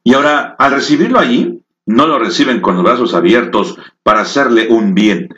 Y 0.04 0.14
ahora, 0.14 0.54
al 0.56 0.72
recibirlo 0.72 1.18
allí, 1.18 1.64
no 1.84 2.06
lo 2.06 2.20
reciben 2.20 2.60
con 2.60 2.76
los 2.76 2.84
brazos 2.84 3.12
abiertos 3.12 3.76
para 4.04 4.20
hacerle 4.20 4.68
un 4.68 4.94
bien. 4.94 5.34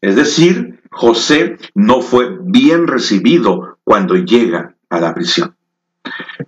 Es 0.00 0.16
decir, 0.16 0.82
José 0.90 1.58
no 1.74 2.00
fue 2.00 2.36
bien 2.42 2.88
recibido 2.88 3.78
cuando 3.84 4.16
llega 4.16 4.74
a 4.88 4.98
la 4.98 5.14
prisión. 5.14 5.54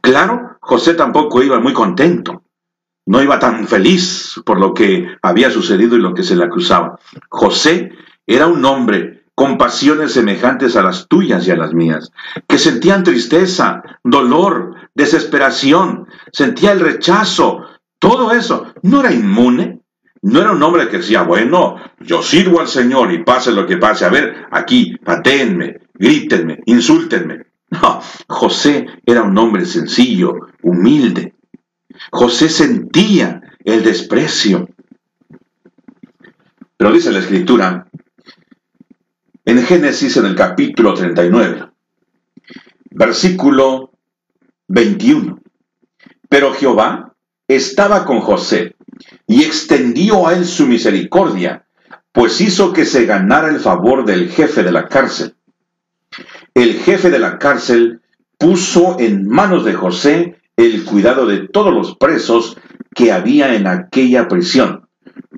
Claro, 0.01 0.57
José 0.61 0.95
tampoco 0.95 1.41
iba 1.41 1.61
muy 1.61 1.73
contento, 1.73 2.43
no 3.07 3.23
iba 3.23 3.39
tan 3.39 3.69
feliz 3.69 4.41
por 4.45 4.59
lo 4.59 4.75
que 4.75 5.07
había 5.23 5.51
sucedido 5.51 5.97
y 5.97 6.01
lo 6.01 6.15
que 6.15 6.25
se 6.25 6.35
le 6.35 6.45
acusaba. 6.45 6.99
José 7.29 7.93
era 8.27 8.49
un 8.49 8.65
hombre 8.65 9.12
con 9.35 9.59
pasiones 9.59 10.13
semejantes 10.13 10.77
a 10.77 10.83
las 10.83 11.09
tuyas 11.09 11.47
y 11.47 11.51
a 11.51 11.57
las 11.57 11.73
mías, 11.73 12.11
que 12.47 12.59
sentían 12.59 13.03
tristeza, 13.03 13.83
dolor, 14.05 14.77
desesperación, 14.95 16.07
sentía 16.33 16.73
el 16.73 16.81
rechazo, 16.81 17.67
todo 17.99 18.33
eso 18.33 18.67
no 18.83 19.01
era 19.01 19.13
inmune. 19.13 19.79
No 20.25 20.41
era 20.41 20.53
un 20.53 20.63
hombre 20.63 20.89
que 20.89 20.99
decía, 20.99 21.23
bueno, 21.23 21.77
yo 21.99 22.23
sirvo 22.23 22.61
al 22.61 22.69
Señor 22.69 23.13
y 23.13 23.25
pase 23.25 23.51
lo 23.51 23.67
que 23.67 23.77
pase. 23.77 24.05
A 24.05 24.09
ver, 24.09 24.47
aquí, 24.53 24.97
patéenme, 25.05 25.81
grítenme, 25.95 26.61
insúltenme. 26.67 27.47
No, 27.71 28.01
José 28.29 28.87
era 29.05 29.23
un 29.23 29.37
hombre 29.37 29.65
sencillo, 29.65 30.35
humilde. 30.63 31.35
José 32.13 32.49
sentía 32.49 33.41
el 33.65 33.83
desprecio. 33.83 34.69
Pero 36.77 36.93
dice 36.93 37.11
la 37.11 37.21
Escritura, 37.21 37.89
en 39.45 39.63
Génesis 39.65 40.17
en 40.17 40.27
el 40.27 40.37
capítulo 40.37 40.95
39, 40.95 41.69
versículo 42.91 43.91
21, 44.69 45.41
pero 46.29 46.53
Jehová 46.55 47.15
estaba 47.49 48.05
con 48.05 48.21
José 48.21 48.77
y 49.27 49.43
extendió 49.43 50.29
a 50.29 50.35
él 50.35 50.45
su 50.45 50.67
misericordia, 50.67 51.67
pues 52.13 52.41
hizo 52.41 52.73
que 52.73 52.85
se 52.85 53.05
ganara 53.05 53.49
el 53.49 53.59
favor 53.59 54.05
del 54.05 54.31
jefe 54.31 54.63
de 54.63 54.73
la 54.73 54.87
cárcel. 54.87 55.35
El 56.55 56.75
jefe 56.75 57.11
de 57.11 57.19
la 57.19 57.39
cárcel 57.39 58.01
puso 58.39 58.99
en 59.01 59.27
manos 59.27 59.65
de 59.65 59.73
José 59.73 60.37
el 60.57 60.85
cuidado 60.85 61.27
de 61.27 61.49
todos 61.49 61.73
los 61.73 61.97
presos 61.97 62.59
que 62.95 63.11
había 63.11 63.55
en 63.55 63.67
aquella 63.67 64.29
prisión. 64.29 64.89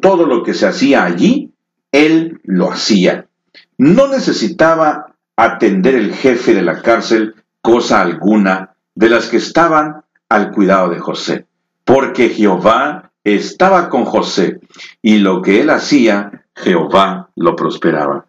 Todo 0.02 0.26
lo 0.26 0.42
que 0.42 0.54
se 0.54 0.66
hacía 0.66 1.04
allí, 1.04 1.52
él 1.92 2.40
lo 2.42 2.70
hacía. 2.70 3.28
No 3.78 4.08
necesitaba 4.08 5.14
atender 5.36 5.94
el 5.94 6.14
jefe 6.14 6.54
de 6.54 6.62
la 6.62 6.82
cárcel 6.82 7.34
cosa 7.60 8.00
alguna 8.02 8.74
de 8.94 9.08
las 9.08 9.28
que 9.28 9.38
estaban 9.38 10.04
al 10.28 10.52
cuidado 10.52 10.90
de 10.90 10.98
José 10.98 11.46
porque 11.84 12.30
Jehová 12.30 13.12
estaba 13.22 13.88
con 13.88 14.04
José 14.04 14.60
y 15.02 15.18
lo 15.18 15.42
que 15.42 15.60
él 15.60 15.70
hacía, 15.70 16.46
Jehová 16.54 17.30
lo 17.36 17.54
prosperaba. 17.54 18.26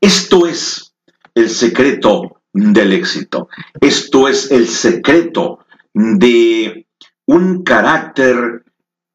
Esto 0.00 0.46
es 0.46 0.94
el 1.34 1.50
secreto 1.50 2.40
del 2.52 2.92
éxito. 2.92 3.48
Esto 3.80 4.28
es 4.28 4.50
el 4.50 4.68
secreto 4.68 5.60
de 5.92 6.86
un 7.26 7.62
carácter 7.62 8.64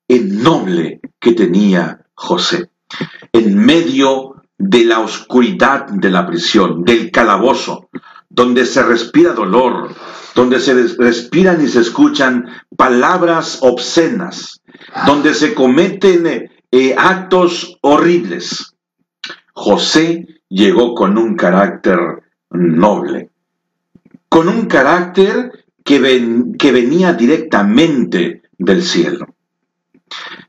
noble 0.08 1.02
que 1.20 1.34
tenía 1.34 2.06
José. 2.14 2.70
En 3.32 3.56
medio 3.58 4.39
de 4.60 4.84
la 4.84 5.00
oscuridad 5.00 5.88
de 5.88 6.12
la 6.12 6.28
prisión, 6.28 6.84
del 6.84 7.12
calabozo, 7.12 7.90
donde 8.30 8.66
se 8.66 8.84
respira 8.84 9.34
dolor, 9.34 9.96
donde 10.36 10.60
se 10.60 10.74
respiran 10.98 11.64
y 11.64 11.70
se 11.70 11.80
escuchan 11.80 12.46
palabras 12.76 13.60
obscenas, 13.62 14.62
donde 15.08 15.34
se 15.34 15.54
cometen 15.54 16.52
eh, 16.72 16.96
actos 16.98 17.78
horribles. 17.82 18.76
José 19.54 20.28
llegó 20.50 20.94
con 20.94 21.18
un 21.18 21.36
carácter 21.36 22.00
noble, 22.52 23.30
con 24.28 24.50
un 24.50 24.68
carácter 24.68 25.66
que, 25.86 26.54
que 26.60 26.72
venía 26.72 27.14
directamente 27.14 28.44
del 28.58 28.84
cielo. 28.84 29.36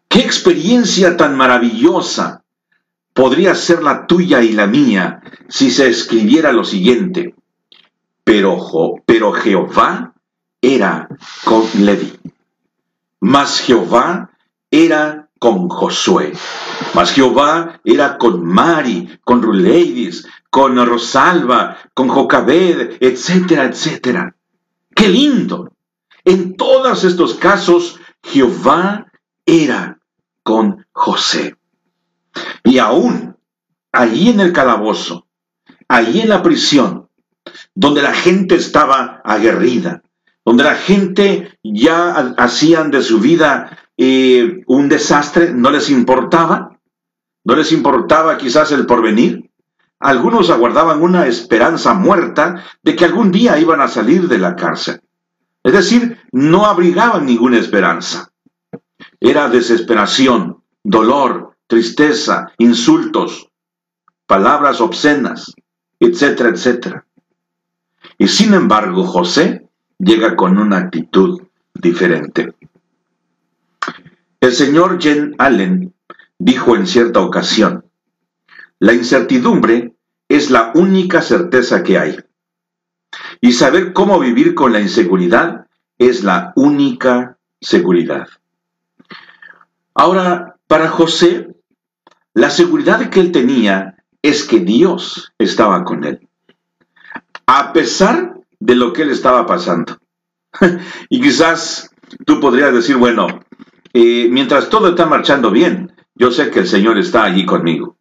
¿Qué 0.08 0.18
experiencia 0.20 1.16
tan 1.16 1.36
maravillosa 1.36 2.39
podría 3.12 3.54
ser 3.54 3.82
la 3.82 4.06
tuya 4.06 4.42
y 4.42 4.52
la 4.52 4.66
mía 4.66 5.22
si 5.48 5.70
se 5.70 5.88
escribiera 5.88 6.52
lo 6.52 6.64
siguiente? 6.64 7.34
pero, 8.24 9.32
Jehová 9.32 10.14
era 10.62 11.08
con 11.44 11.64
Levi. 11.84 12.18
Mas 13.20 13.60
Jehová 13.60 14.30
era 14.70 15.28
con 15.38 15.68
Josué. 15.68 16.32
Mas 16.94 17.12
Jehová 17.12 17.80
era 17.84 18.18
con 18.18 18.44
Mari, 18.44 19.18
con 19.24 19.42
Ruleidis, 19.42 20.26
con 20.50 20.76
Rosalba, 20.86 21.76
con 21.94 22.08
Jocabed, 22.08 22.98
etcétera, 23.00 23.64
etcétera. 23.64 24.36
¡Qué 24.94 25.08
lindo! 25.08 25.72
En 26.24 26.56
todos 26.56 27.04
estos 27.04 27.34
casos, 27.34 27.98
Jehová 28.22 29.06
era 29.44 29.98
con 30.42 30.86
José. 30.92 31.56
Y 32.64 32.79
aún 32.79 33.37
allí 33.92 34.31
en 34.31 34.40
el 34.40 34.53
calabozo, 34.53 35.26
allí 35.88 36.20
en 36.20 36.29
la 36.29 36.42
prisión, 36.42 37.09
donde 37.74 38.03
la 38.03 38.12
gente 38.12 38.55
estaba 38.55 39.20
aguerrida, 39.24 40.03
donde 40.44 40.64
la 40.64 40.74
gente 40.74 41.59
ya 41.62 42.35
hacían 42.37 42.90
de 42.90 43.03
su 43.03 43.20
vida 43.20 43.79
eh, 43.96 44.62
un 44.66 44.88
desastre, 44.88 45.53
no 45.53 45.70
les 45.70 45.90
importaba, 45.90 46.79
no 47.44 47.55
les 47.55 47.72
importaba 47.72 48.38
quizás 48.38 48.72
el 48.72 48.87
porvenir. 48.87 49.50
Algunos 49.98 50.48
aguardaban 50.48 51.03
una 51.03 51.26
esperanza 51.26 51.92
muerta 51.92 52.64
de 52.83 52.96
que 52.96 53.05
algún 53.05 53.31
día 53.31 53.59
iban 53.59 53.81
a 53.83 53.88
salir 53.88 54.29
de 54.29 54.38
la 54.38 54.57
cárcel. 54.57 55.03
Es 55.62 55.72
decir, 55.72 56.18
no 56.33 56.64
abrigaban 56.64 57.26
ninguna 57.26 57.59
esperanza. 57.59 58.33
Era 59.20 59.50
desesperación, 59.50 60.62
dolor, 60.83 61.57
tristeza, 61.70 62.52
insultos, 62.59 63.48
palabras 64.26 64.80
obscenas, 64.80 65.54
etcétera, 66.00 66.48
etcétera. 66.48 67.06
Y 68.18 68.26
sin 68.26 68.54
embargo, 68.54 69.04
José 69.04 69.68
llega 69.96 70.35
con 70.35 70.59
una 70.59 70.78
actitud 70.78 71.42
diferente. 71.72 72.54
El 74.40 74.52
señor 74.52 75.00
Jen 75.00 75.37
Allen 75.38 75.94
dijo 76.40 76.74
en 76.74 76.88
cierta 76.88 77.20
ocasión, 77.20 77.85
la 78.80 78.92
incertidumbre 78.92 79.94
es 80.28 80.50
la 80.50 80.72
única 80.74 81.22
certeza 81.22 81.85
que 81.85 81.98
hay. 81.98 82.18
Y 83.40 83.52
saber 83.52 83.92
cómo 83.92 84.18
vivir 84.18 84.56
con 84.56 84.72
la 84.72 84.80
inseguridad 84.80 85.66
es 85.98 86.24
la 86.24 86.52
única 86.56 87.38
seguridad. 87.61 88.26
Ahora, 89.94 90.56
para 90.66 90.88
José, 90.88 91.49
la 92.40 92.50
seguridad 92.50 93.11
que 93.11 93.20
él 93.20 93.33
tenía 93.33 93.96
es 94.22 94.44
que 94.44 94.61
Dios 94.61 95.33
estaba 95.38 95.85
con 95.85 96.05
él 96.05 96.29
a 97.53 97.72
pesar 97.72 98.35
de 98.61 98.76
lo 98.76 98.92
que 98.92 99.03
él 99.03 99.11
estaba 99.11 99.44
pasando. 99.44 99.98
y 101.09 101.20
quizás 101.20 101.90
tú 102.24 102.38
podrías 102.38 102.72
decir, 102.72 102.96
bueno, 102.96 103.26
eh, 103.92 104.29
mientras 104.31 104.70
todo 104.70 104.90
está 104.90 105.07
marchando 105.07 105.50
bien, 105.50 105.92
yo 106.14 106.31
sé 106.31 106.50
que 106.50 106.61
el 106.61 106.68
Señor 106.68 106.96
está 106.98 107.24
allí 107.24 107.44
conmigo. 107.44 107.96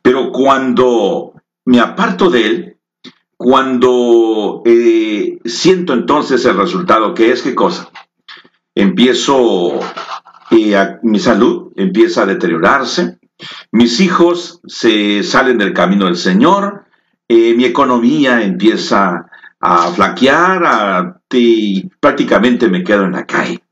Pero 0.00 0.32
cuando 0.32 1.34
me 1.66 1.80
aparto 1.80 2.30
de 2.30 2.46
Él, 2.46 2.76
cuando 3.36 4.62
eh, 4.64 5.38
siento 5.44 5.92
entonces 5.92 6.42
el 6.46 6.56
resultado, 6.56 7.12
que 7.12 7.30
es 7.30 7.42
qué 7.42 7.54
cosa? 7.54 7.90
Empiezo, 8.74 9.80
eh, 10.50 10.96
mi 11.02 11.18
salud 11.18 11.72
empieza 11.76 12.22
a 12.22 12.26
deteriorarse, 12.26 13.18
mis 13.72 14.00
hijos 14.00 14.60
se 14.66 15.22
salen 15.22 15.58
del 15.58 15.72
camino 15.72 16.06
del 16.06 16.16
Señor, 16.16 16.84
eh, 17.28 17.54
mi 17.54 17.64
economía 17.64 18.42
empieza 18.42 19.26
a 19.60 19.88
flaquear 19.92 21.20
y 21.30 21.88
prácticamente 22.00 22.68
me 22.68 22.84
quedo 22.84 23.04
en 23.04 23.12
la 23.12 23.26
calle. 23.26 23.62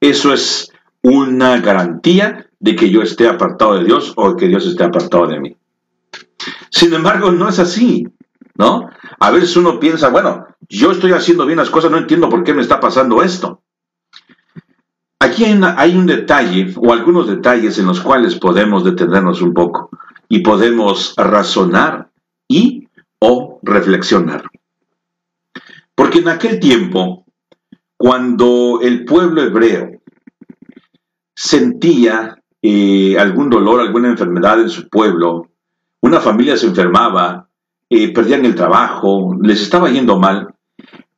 Eso 0.00 0.32
es 0.32 0.70
una 1.02 1.58
garantía 1.60 2.46
de 2.60 2.76
que 2.76 2.90
yo 2.90 3.02
esté 3.02 3.28
apartado 3.28 3.78
de 3.78 3.84
Dios 3.84 4.12
o 4.16 4.36
que 4.36 4.48
Dios 4.48 4.66
esté 4.66 4.84
apartado 4.84 5.26
de 5.26 5.40
mí. 5.40 5.56
Sin 6.70 6.92
embargo, 6.92 7.32
no 7.32 7.48
es 7.48 7.58
así, 7.58 8.06
¿no? 8.56 8.90
A 9.18 9.30
veces 9.30 9.56
uno 9.56 9.80
piensa, 9.80 10.10
bueno, 10.10 10.46
yo 10.68 10.90
estoy 10.90 11.12
haciendo 11.12 11.46
bien 11.46 11.58
las 11.58 11.70
cosas, 11.70 11.90
no 11.90 11.98
entiendo 11.98 12.28
por 12.28 12.44
qué 12.44 12.54
me 12.54 12.62
está 12.62 12.80
pasando 12.80 13.22
esto. 13.22 13.62
Aquí 15.18 15.44
hay, 15.44 15.96
un 15.96 16.06
detalle 16.06 16.74
o 16.76 16.92
algunos 16.92 17.26
detalles 17.26 17.78
en 17.78 17.86
los 17.86 18.00
cuales 18.00 18.36
podemos 18.36 18.84
detenernos 18.84 19.40
un 19.40 19.54
poco 19.54 19.88
y 20.28 20.40
podemos 20.40 21.14
razonar 21.16 22.10
y 22.46 22.88
o 23.18 23.58
reflexionar. 23.62 24.44
Porque 25.94 26.18
en 26.18 26.28
aquel 26.28 26.60
tiempo, 26.60 27.24
cuando 27.96 28.80
el 28.82 29.06
pueblo 29.06 29.42
hebreo 29.42 30.02
sentía 31.34 32.42
eh, 32.60 33.18
algún 33.18 33.48
dolor, 33.48 33.80
alguna 33.80 34.08
enfermedad 34.08 34.60
en 34.60 34.68
su 34.68 34.88
pueblo, 34.90 35.48
una 36.02 36.20
familia 36.20 36.58
se 36.58 36.66
enfermaba, 36.66 37.48
eh, 37.88 38.12
perdían 38.12 38.44
el 38.44 38.54
trabajo, 38.54 39.34
les 39.40 39.62
estaba 39.62 39.90
yendo 39.90 40.18
mal, 40.18 40.54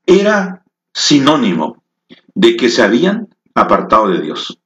era 0.07 0.63
sinónimo 0.95 1.83
de 2.35 2.57
que 2.57 2.69
se 2.69 2.83
habían 2.83 3.28
apartado 3.59 4.09
de 4.09 4.21
Dios, 4.21 4.61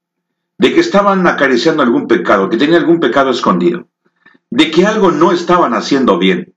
de 0.59 0.73
que 0.73 0.81
estaban 0.81 1.27
acariciando 1.27 1.83
algún 1.83 2.07
pecado, 2.07 2.49
que 2.49 2.57
tenían 2.57 2.81
algún 2.81 3.01
pecado 3.01 3.31
escondido, 3.31 3.89
de 4.51 4.71
que 4.71 4.87
algo 4.87 5.11
no 5.11 5.33
estaban 5.33 5.75
haciendo 5.75 6.19
bien. 6.19 6.55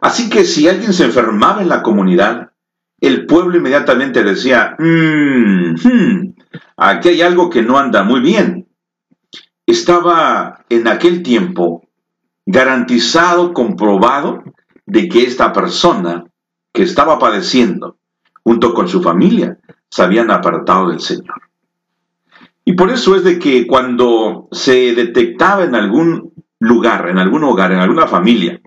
Así 0.00 0.30
que 0.30 0.44
si 0.44 0.68
alguien 0.68 0.92
se 0.92 1.04
enfermaba 1.04 1.60
en 1.60 1.68
la 1.68 1.82
comunidad, 1.82 2.52
el 3.00 3.26
pueblo 3.26 3.56
inmediatamente 3.56 4.22
decía, 4.22 4.76
mmm, 4.78 5.74
aquí 6.76 7.08
hay 7.08 7.22
algo 7.22 7.50
que 7.50 7.62
no 7.62 7.78
anda 7.78 8.02
muy 8.02 8.20
bien. 8.20 8.68
Estaba 9.66 10.64
en 10.68 10.88
aquel 10.88 11.22
tiempo 11.22 11.86
garantizado, 12.46 13.52
comprobado, 13.52 14.42
de 14.86 15.08
que 15.08 15.22
esta 15.22 15.52
persona 15.52 16.24
que 16.72 16.82
estaba 16.82 17.18
padeciendo, 17.18 17.96
junto 18.42 18.74
con 18.74 18.88
su 18.88 19.02
familia, 19.02 19.58
se 19.90 20.02
habían 20.02 20.30
apartado 20.30 20.88
del 20.88 21.00
Señor. 21.00 21.42
Y 22.64 22.74
por 22.74 22.90
eso 22.90 23.16
es 23.16 23.24
de 23.24 23.38
que 23.38 23.66
cuando 23.66 24.48
se 24.52 24.94
detectaba 24.94 25.64
en 25.64 25.74
algún 25.74 26.32
lugar, 26.60 27.08
en 27.08 27.18
algún 27.18 27.42
hogar, 27.44 27.72
en 27.72 27.80
alguna 27.80 28.06
familia, 28.06 28.60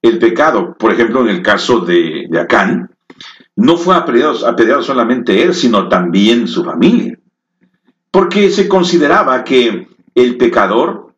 el 0.00 0.18
pecado, 0.18 0.74
por 0.78 0.92
ejemplo 0.92 1.20
en 1.20 1.28
el 1.28 1.42
caso 1.42 1.80
de, 1.80 2.28
Acán, 2.40 2.90
no 3.56 3.76
fue 3.76 3.94
apedreado, 3.94 4.82
solamente 4.82 5.42
él, 5.42 5.52
sino 5.54 5.88
también 5.88 6.48
su 6.48 6.64
familia. 6.64 7.18
Porque 8.10 8.50
se 8.50 8.68
consideraba 8.68 9.44
que 9.44 9.88
el 10.14 10.36
pecador 10.38 11.12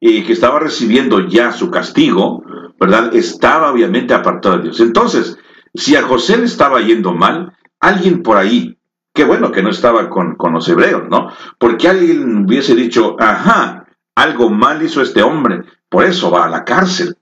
eh, 0.00 0.24
que 0.24 0.32
estaba 0.32 0.60
recibiendo 0.60 1.26
ya 1.26 1.52
su 1.52 1.70
castigo, 1.70 2.44
¿verdad? 2.78 3.14
Estaba 3.14 3.72
obviamente 3.72 4.14
apartado 4.14 4.58
de 4.58 4.62
Dios. 4.64 4.80
Entonces, 4.80 5.38
si 5.74 5.96
a 5.96 6.02
José 6.02 6.38
le 6.38 6.44
estaba 6.44 6.80
yendo 6.80 7.12
mal, 7.12 7.52
alguien 7.82 8.22
por 8.22 8.38
ahí, 8.38 8.78
qué 9.12 9.24
bueno 9.24 9.52
que 9.52 9.62
no 9.62 9.68
estaba 9.70 10.08
con, 10.08 10.36
con 10.36 10.54
los 10.54 10.66
hebreos, 10.68 11.08
¿no? 11.10 11.30
Porque 11.58 11.88
alguien 11.88 12.46
hubiese 12.46 12.74
dicho, 12.74 13.16
ajá, 13.18 13.86
algo 14.14 14.48
mal 14.48 14.82
hizo 14.82 15.02
este 15.02 15.22
hombre, 15.22 15.64
por 15.88 16.04
eso 16.04 16.30
va 16.30 16.46
a 16.46 16.48
la 16.48 16.64
cárcel. 16.64 17.18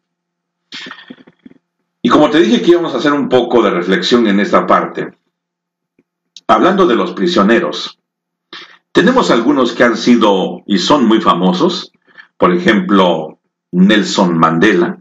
Y 2.02 2.10
como 2.10 2.30
te 2.30 2.40
dije 2.40 2.60
que 2.60 2.72
íbamos 2.72 2.94
a 2.94 2.98
hacer 2.98 3.12
un 3.12 3.28
poco 3.28 3.62
de 3.62 3.70
reflexión 3.70 4.26
en 4.26 4.38
esta 4.38 4.66
parte, 4.66 5.16
hablando 6.46 6.86
de 6.86 6.94
los 6.94 7.12
prisioneros, 7.12 7.98
tenemos 8.92 9.30
algunos 9.30 9.72
que 9.72 9.84
han 9.84 9.96
sido 9.96 10.62
y 10.66 10.78
son 10.78 11.06
muy 11.06 11.22
famosos, 11.22 11.90
por 12.36 12.52
ejemplo, 12.52 13.38
Nelson 13.72 14.36
Mandela, 14.38 14.98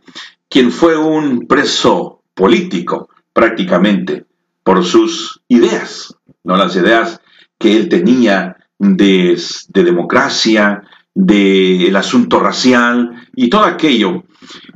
quien 0.47 0.71
fue 0.71 0.97
un 0.97 1.47
preso 1.47 2.21
político 2.33 3.09
prácticamente 3.33 4.28
por 4.69 4.85
sus 4.85 5.41
ideas, 5.47 6.15
¿no? 6.43 6.55
las 6.55 6.75
ideas 6.75 7.21
que 7.57 7.75
él 7.75 7.89
tenía 7.89 8.55
de, 8.77 9.35
democracia, 9.69 10.83
del 11.15 11.95
asunto 11.95 12.39
racial 12.39 13.27
y 13.35 13.49
todo 13.49 13.63
aquello. 13.63 14.25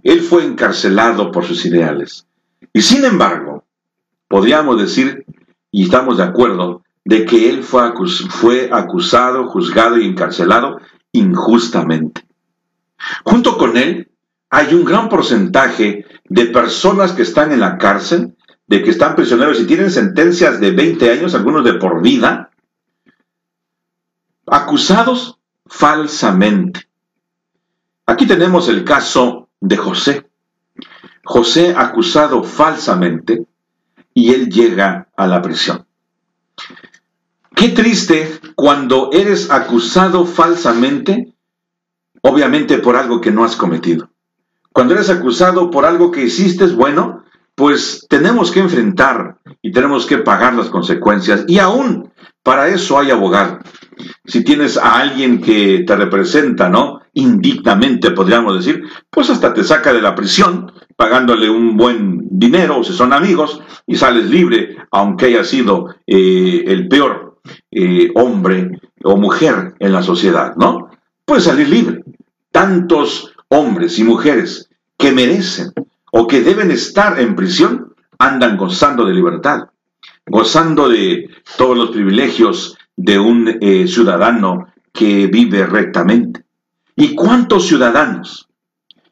Él 0.01 0.21
fue 0.21 0.45
encarcelado 0.45 1.31
por 1.31 1.45
sus 1.45 1.63
ideales. 1.67 2.25
Y 2.73 2.81
sin 2.81 3.05
embargo, 3.05 3.65
podríamos 4.27 4.81
decir, 4.81 5.27
y 5.69 5.83
estamos 5.83 6.17
de 6.17 6.23
acuerdo, 6.23 6.81
de 7.05 7.25
que 7.25 7.51
él 7.51 7.61
fue, 7.61 7.91
fue 8.29 8.71
acusado, 8.73 9.47
juzgado 9.47 9.99
y 9.99 10.07
encarcelado 10.07 10.79
injustamente. 11.11 12.25
Junto 13.23 13.59
con 13.59 13.77
él 13.77 14.09
hay 14.49 14.73
un 14.73 14.85
gran 14.85 15.07
porcentaje 15.07 16.07
de 16.29 16.45
personas 16.47 17.11
que 17.11 17.21
están 17.21 17.51
en 17.51 17.59
la 17.59 17.77
cárcel 17.77 18.33
de 18.73 18.81
que 18.81 18.89
están 18.89 19.15
prisioneros 19.15 19.59
y 19.59 19.67
tienen 19.67 19.91
sentencias 19.91 20.59
de 20.59 20.71
20 20.71 21.11
años, 21.11 21.35
algunos 21.35 21.63
de 21.63 21.75
por 21.75 22.01
vida, 22.01 22.49
acusados 24.47 25.37
falsamente. 25.67 26.87
Aquí 28.07 28.25
tenemos 28.25 28.69
el 28.69 28.83
caso 28.83 29.47
de 29.61 29.77
José. 29.77 30.27
José 31.23 31.75
acusado 31.77 32.43
falsamente 32.43 33.45
y 34.11 34.33
él 34.33 34.49
llega 34.49 35.07
a 35.15 35.27
la 35.27 35.43
prisión. 35.43 35.85
Qué 37.55 37.69
triste 37.69 38.39
cuando 38.55 39.11
eres 39.13 39.51
acusado 39.51 40.25
falsamente, 40.25 41.35
obviamente 42.23 42.79
por 42.79 42.95
algo 42.95 43.21
que 43.21 43.29
no 43.29 43.45
has 43.45 43.55
cometido. 43.55 44.09
Cuando 44.71 44.95
eres 44.95 45.11
acusado 45.11 45.69
por 45.69 45.85
algo 45.85 46.09
que 46.09 46.23
hiciste, 46.23 46.65
bueno, 46.65 47.22
pues 47.55 48.05
tenemos 48.09 48.51
que 48.51 48.59
enfrentar 48.59 49.37
y 49.61 49.71
tenemos 49.71 50.05
que 50.05 50.17
pagar 50.17 50.53
las 50.55 50.69
consecuencias. 50.69 51.45
Y 51.47 51.59
aún 51.59 52.11
para 52.41 52.67
eso 52.67 52.99
hay 52.99 53.11
abogado. 53.11 53.59
Si 54.25 54.43
tienes 54.43 54.77
a 54.77 54.99
alguien 54.99 55.41
que 55.41 55.83
te 55.85 55.95
representa, 55.95 56.67
¿no? 56.67 57.01
Indignamente, 57.13 58.11
podríamos 58.11 58.57
decir, 58.57 58.83
pues 59.09 59.29
hasta 59.29 59.53
te 59.53 59.63
saca 59.63 59.93
de 59.93 60.01
la 60.01 60.15
prisión 60.15 60.71
pagándole 60.95 61.49
un 61.49 61.77
buen 61.77 62.27
dinero, 62.31 62.79
o 62.79 62.83
si 62.83 62.93
son 62.93 63.13
amigos, 63.13 63.61
y 63.85 63.95
sales 63.95 64.29
libre, 64.29 64.77
aunque 64.91 65.27
haya 65.27 65.43
sido 65.43 65.95
eh, 66.07 66.63
el 66.67 66.87
peor 66.87 67.39
eh, 67.71 68.11
hombre 68.15 68.79
o 69.03 69.17
mujer 69.17 69.75
en 69.79 69.91
la 69.91 70.01
sociedad, 70.01 70.55
¿no? 70.55 70.89
Puedes 71.25 71.43
salir 71.43 71.69
libre. 71.69 72.03
Tantos 72.51 73.33
hombres 73.47 73.99
y 73.99 74.03
mujeres 74.03 74.69
que 74.97 75.11
merecen 75.11 75.71
o 76.15 76.27
que 76.27 76.41
deben 76.41 76.69
estar 76.69 77.19
en 77.19 77.35
prisión 77.35 77.95
andan 78.19 78.55
gozando 78.55 79.03
de 79.03 79.15
libertad, 79.15 79.69
gozando 80.27 80.87
de 80.87 81.31
todos 81.57 81.75
los 81.75 81.89
privilegios 81.89 82.77
de 82.95 83.17
un 83.17 83.57
eh, 83.59 83.87
ciudadano 83.87 84.67
que 84.91 85.25
vive 85.25 85.65
rectamente. 85.65 86.45
¿Y 86.95 87.15
cuántos 87.15 87.65
ciudadanos 87.65 88.47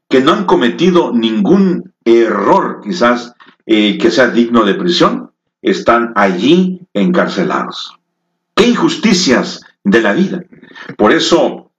que 0.07 0.21
no 0.21 0.33
han 0.33 0.45
cometido 0.45 1.11
ningún 1.11 1.91
error 2.05 2.81
quizás 2.83 3.33
eh, 3.65 3.97
que 3.97 4.11
sea 4.11 4.27
digno 4.27 4.63
de 4.63 4.75
prisión 4.75 5.31
están 5.63 6.13
allí 6.15 6.81
encarcelados? 6.93 7.97
¡Qué 8.53 8.67
injusticias 8.67 9.61
de 9.83 10.01
la 10.01 10.13
vida! 10.13 10.43
Por 10.97 11.13
eso 11.13 11.71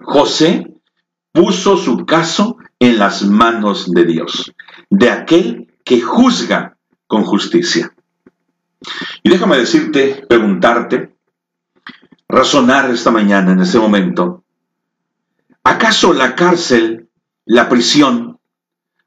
José 0.00 0.74
puso 1.30 1.76
su 1.76 2.04
caso 2.04 2.56
en 2.80 2.98
las 2.98 3.22
manos 3.22 3.92
de 3.92 4.04
Dios, 4.06 4.52
de 4.88 5.10
aquel 5.10 5.72
que 5.84 6.00
juzga 6.00 6.76
con 7.06 7.24
justicia. 7.24 7.94
Y 9.22 9.28
déjame 9.28 9.58
decirte, 9.58 10.24
preguntarte, 10.28 11.14
razonar 12.26 12.90
esta 12.90 13.10
mañana, 13.10 13.52
en 13.52 13.60
este 13.60 13.78
momento, 13.78 14.44
¿acaso 15.62 16.14
la 16.14 16.34
cárcel, 16.34 17.10
la 17.44 17.68
prisión, 17.68 18.38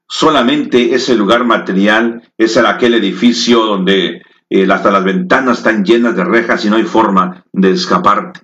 solamente 0.08 0.94
es 0.94 1.08
el 1.08 1.18
lugar 1.18 1.44
material, 1.44 2.22
es 2.38 2.56
aquel 2.56 2.94
edificio 2.94 3.64
donde 3.64 4.22
eh, 4.50 4.70
hasta 4.70 4.92
las 4.92 5.02
ventanas 5.02 5.58
están 5.58 5.84
llenas 5.84 6.14
de 6.14 6.24
rejas 6.24 6.64
y 6.64 6.70
no 6.70 6.76
hay 6.76 6.84
forma 6.84 7.44
de 7.52 7.72
escaparte? 7.72 8.40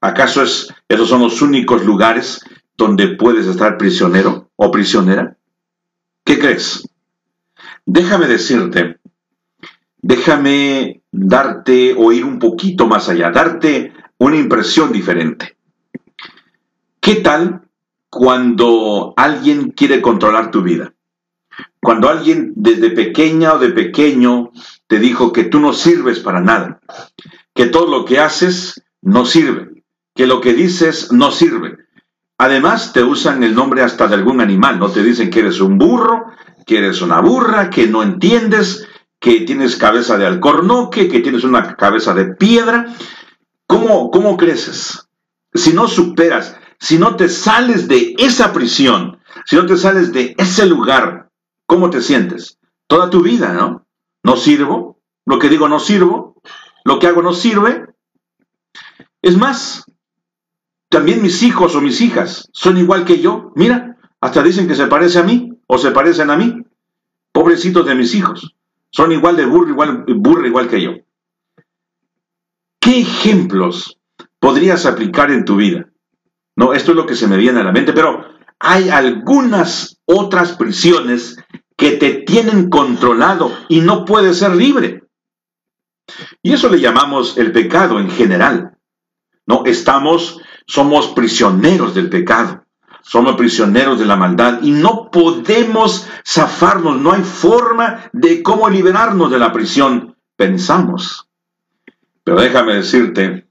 ¿Acaso 0.00 0.42
es, 0.42 0.74
esos 0.88 1.08
son 1.08 1.20
los 1.20 1.40
únicos 1.40 1.84
lugares 1.84 2.40
donde 2.76 3.08
puedes 3.16 3.46
estar 3.46 3.78
prisionero 3.78 4.50
o 4.56 4.70
prisionera? 4.70 5.36
¿Qué 6.24 6.38
crees? 6.38 6.88
Déjame 7.84 8.26
decirte, 8.26 8.98
déjame 10.00 11.02
darte 11.10 11.94
o 11.96 12.12
ir 12.12 12.24
un 12.24 12.38
poquito 12.38 12.86
más 12.86 13.08
allá, 13.08 13.30
darte 13.30 13.92
una 14.18 14.36
impresión 14.36 14.92
diferente. 14.92 15.56
¿Qué 17.00 17.16
tal 17.16 17.68
cuando 18.08 19.14
alguien 19.16 19.70
quiere 19.70 20.00
controlar 20.00 20.50
tu 20.50 20.62
vida? 20.62 20.94
Cuando 21.80 22.08
alguien 22.08 22.52
desde 22.54 22.90
pequeña 22.90 23.54
o 23.54 23.58
de 23.58 23.70
pequeño 23.70 24.52
te 24.86 25.00
dijo 25.00 25.32
que 25.32 25.44
tú 25.44 25.58
no 25.58 25.72
sirves 25.72 26.20
para 26.20 26.40
nada, 26.40 26.80
que 27.54 27.66
todo 27.66 27.88
lo 27.88 28.04
que 28.04 28.20
haces 28.20 28.84
no 29.00 29.24
sirve, 29.24 29.82
que 30.14 30.26
lo 30.26 30.40
que 30.40 30.54
dices 30.54 31.10
no 31.10 31.32
sirve. 31.32 31.81
Además 32.42 32.92
te 32.92 33.04
usan 33.04 33.44
el 33.44 33.54
nombre 33.54 33.82
hasta 33.82 34.08
de 34.08 34.16
algún 34.16 34.40
animal, 34.40 34.80
no 34.80 34.90
te 34.90 35.04
dicen 35.04 35.30
que 35.30 35.38
eres 35.38 35.60
un 35.60 35.78
burro, 35.78 36.26
que 36.66 36.78
eres 36.78 37.00
una 37.00 37.20
burra, 37.20 37.70
que 37.70 37.86
no 37.86 38.02
entiendes, 38.02 38.88
que 39.20 39.42
tienes 39.42 39.76
cabeza 39.76 40.18
de 40.18 40.26
alcornoque, 40.26 41.06
que 41.06 41.20
tienes 41.20 41.44
una 41.44 41.76
cabeza 41.76 42.14
de 42.14 42.34
piedra. 42.34 42.96
¿Cómo, 43.68 44.10
cómo 44.10 44.36
creces? 44.36 45.08
Si 45.54 45.72
no 45.72 45.86
superas, 45.86 46.56
si 46.80 46.98
no 46.98 47.14
te 47.14 47.28
sales 47.28 47.86
de 47.86 48.16
esa 48.18 48.52
prisión, 48.52 49.20
si 49.46 49.54
no 49.54 49.64
te 49.64 49.76
sales 49.76 50.12
de 50.12 50.34
ese 50.36 50.66
lugar, 50.66 51.30
¿cómo 51.66 51.90
te 51.90 52.00
sientes? 52.00 52.58
Toda 52.88 53.08
tu 53.08 53.22
vida, 53.22 53.52
¿no? 53.52 53.86
No 54.24 54.36
sirvo, 54.36 55.00
lo 55.26 55.38
que 55.38 55.48
digo 55.48 55.68
no 55.68 55.78
sirvo, 55.78 56.42
lo 56.82 56.98
que 56.98 57.06
hago 57.06 57.22
no 57.22 57.34
sirve. 57.34 57.86
Es 59.22 59.36
más, 59.36 59.84
también 60.92 61.22
mis 61.22 61.42
hijos 61.42 61.74
o 61.74 61.80
mis 61.80 62.02
hijas 62.02 62.50
son 62.52 62.76
igual 62.76 63.06
que 63.06 63.18
yo. 63.18 63.50
Mira, 63.56 63.96
hasta 64.20 64.42
dicen 64.42 64.68
que 64.68 64.74
se 64.74 64.88
parece 64.88 65.20
a 65.20 65.22
mí 65.22 65.58
o 65.66 65.78
se 65.78 65.90
parecen 65.90 66.28
a 66.28 66.36
mí. 66.36 66.66
Pobrecitos 67.32 67.86
de 67.86 67.94
mis 67.94 68.14
hijos. 68.14 68.54
Son 68.90 69.10
igual 69.10 69.36
de 69.36 69.46
burro, 69.46 69.70
igual, 69.70 70.04
burro 70.06 70.46
igual 70.46 70.68
que 70.68 70.82
yo. 70.82 70.92
¿Qué 72.78 73.00
ejemplos 73.00 73.98
podrías 74.38 74.84
aplicar 74.84 75.30
en 75.30 75.46
tu 75.46 75.56
vida? 75.56 75.88
No, 76.56 76.74
esto 76.74 76.90
es 76.90 76.96
lo 76.96 77.06
que 77.06 77.16
se 77.16 77.26
me 77.26 77.38
viene 77.38 77.60
a 77.60 77.64
la 77.64 77.72
mente, 77.72 77.94
pero 77.94 78.26
hay 78.58 78.90
algunas 78.90 79.98
otras 80.04 80.52
prisiones 80.58 81.38
que 81.74 81.92
te 81.92 82.12
tienen 82.26 82.68
controlado 82.68 83.50
y 83.70 83.80
no 83.80 84.04
puedes 84.04 84.40
ser 84.40 84.54
libre. 84.54 85.04
Y 86.42 86.52
eso 86.52 86.68
le 86.68 86.80
llamamos 86.80 87.38
el 87.38 87.50
pecado 87.50 87.98
en 87.98 88.10
general. 88.10 88.76
No, 89.46 89.64
estamos, 89.64 90.38
somos 90.72 91.08
prisioneros 91.08 91.94
del 91.94 92.08
pecado. 92.08 92.64
Somos 93.02 93.36
prisioneros 93.36 93.98
de 93.98 94.06
la 94.06 94.16
maldad 94.16 94.60
y 94.62 94.70
no 94.70 95.10
podemos 95.10 96.08
zafarnos, 96.26 96.98
no 96.98 97.12
hay 97.12 97.22
forma 97.22 98.08
de 98.14 98.42
cómo 98.42 98.70
liberarnos 98.70 99.30
de 99.30 99.38
la 99.38 99.52
prisión, 99.52 100.16
pensamos. 100.34 101.28
Pero 102.24 102.40
déjame 102.40 102.76
decirte 102.76 103.48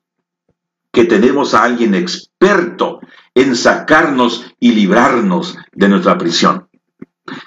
que 0.92 1.06
tenemos 1.06 1.54
a 1.54 1.64
alguien 1.64 1.94
experto 1.94 3.02
en 3.36 3.56
sacarnos 3.56 4.52
y 4.60 4.72
librarnos 4.72 5.60
de 5.74 5.90
nuestra 5.90 6.18
prisión. 6.18 6.70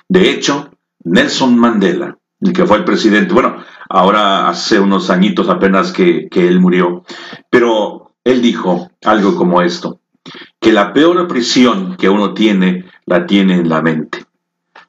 De 0.09 0.31
hecho, 0.31 0.71
Nelson 1.03 1.59
Mandela, 1.59 2.17
el 2.41 2.53
que 2.53 2.65
fue 2.65 2.77
el 2.77 2.85
presidente, 2.85 3.35
bueno, 3.35 3.57
ahora 3.89 4.49
hace 4.49 4.79
unos 4.79 5.11
añitos 5.11 5.49
apenas 5.49 5.91
que, 5.91 6.29
que 6.31 6.47
él 6.47 6.61
murió, 6.61 7.03
pero 7.51 8.04
él 8.25 8.43
dijo 8.43 8.91
algo 9.05 9.37
como 9.37 9.63
esto 9.63 10.01
que 10.61 10.73
la 10.73 10.93
peor 10.93 11.29
prisión 11.29 11.97
que 11.97 12.09
uno 12.09 12.33
tiene 12.33 12.87
la 13.05 13.27
tiene 13.27 13.57
en 13.57 13.69
la 13.69 13.83
mente. 13.83 14.25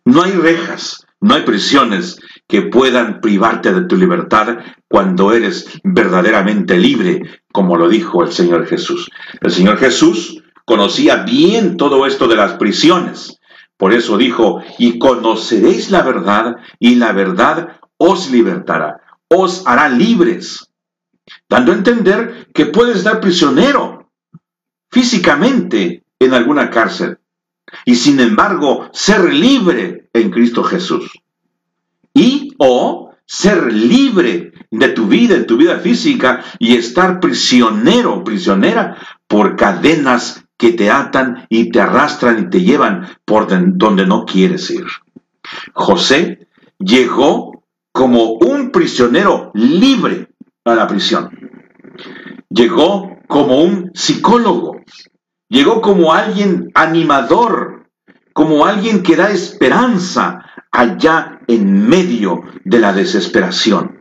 No 0.06 0.24
hay 0.24 0.32
rejas, 0.32 1.06
no 1.20 1.36
hay 1.36 1.44
prisiones 1.44 2.18
que 2.48 2.62
puedan 2.62 3.20
privarte 3.20 3.74
de 3.74 3.86
tu 3.86 3.98
libertad 3.98 4.60
cuando 4.88 5.34
eres 5.34 5.82
verdaderamente 5.84 6.78
libre, 6.78 7.42
como 7.52 7.76
lo 7.76 7.90
dijo 7.90 8.24
el 8.24 8.32
Señor 8.32 8.68
Jesús. 8.68 9.10
El 9.42 9.52
Señor 9.52 9.78
Jesús 9.78 10.44
conocía 10.64 11.24
bien 11.24 11.76
todo 11.76 12.06
esto 12.06 12.28
de 12.28 12.36
las 12.36 12.54
prisiones. 12.54 13.40
Por 13.78 13.94
eso 13.94 14.18
dijo, 14.18 14.62
y 14.78 15.00
conoceréis 15.00 15.92
la 15.92 16.02
verdad, 16.02 16.56
y 16.80 16.96
la 16.96 17.12
verdad 17.12 17.80
os 17.98 18.32
libertará, 18.32 19.02
os 19.28 19.68
hará 19.68 19.90
libres, 19.90 20.70
dando 21.50 21.72
a 21.72 21.76
entender 21.76 22.48
que 22.54 22.66
puedes 22.66 23.04
dar 23.04 23.20
prisionero, 23.20 24.12
físicamente 24.90 26.04
en 26.20 26.34
alguna 26.34 26.70
cárcel 26.70 27.20
y 27.86 27.96
sin 27.96 28.20
embargo 28.20 28.90
ser 28.94 29.34
libre 29.34 30.10
en 30.14 30.32
Cristo 30.32 30.64
Jesús. 30.64 31.12
Y 32.14 32.54
o 32.60 33.12
ser 33.26 33.74
libre 33.74 34.54
de 34.72 34.90
tu 34.90 35.08
vida, 35.08 35.36
en 35.36 35.48
tu 35.48 35.58
vida 35.58 35.80
física 35.80 36.44
y 36.60 36.76
estar 36.76 37.20
prisionero, 37.20 38.24
prisionera 38.24 38.98
por 39.28 39.56
cadenas 39.56 40.46
que 40.58 40.72
te 40.72 40.90
atan 40.90 41.46
y 41.50 41.72
te 41.72 41.82
arrastran 41.82 42.40
y 42.40 42.50
te 42.50 42.62
llevan 42.62 43.08
por 43.26 43.48
donde 43.50 44.06
no 44.06 44.26
quieres 44.26 44.70
ir. 44.70 44.86
José 45.74 46.48
llegó 46.80 47.66
como 47.92 48.34
un 48.34 48.72
prisionero 48.72 49.52
libre 49.54 50.30
a 50.66 50.76
la 50.76 50.88
prisión. 50.88 51.30
Llegó 52.50 53.18
como 53.28 53.62
un 53.62 53.92
psicólogo, 53.94 54.82
llegó 55.48 55.82
como 55.82 56.14
alguien 56.14 56.72
animador, 56.74 57.88
como 58.34 58.66
alguien 58.66 59.04
que 59.04 59.16
da 59.16 59.30
esperanza 59.30 60.44
allá 60.72 61.40
en 61.48 61.88
medio 61.88 62.44
de 62.64 62.80
la 62.80 62.94
desesperación. 62.94 64.00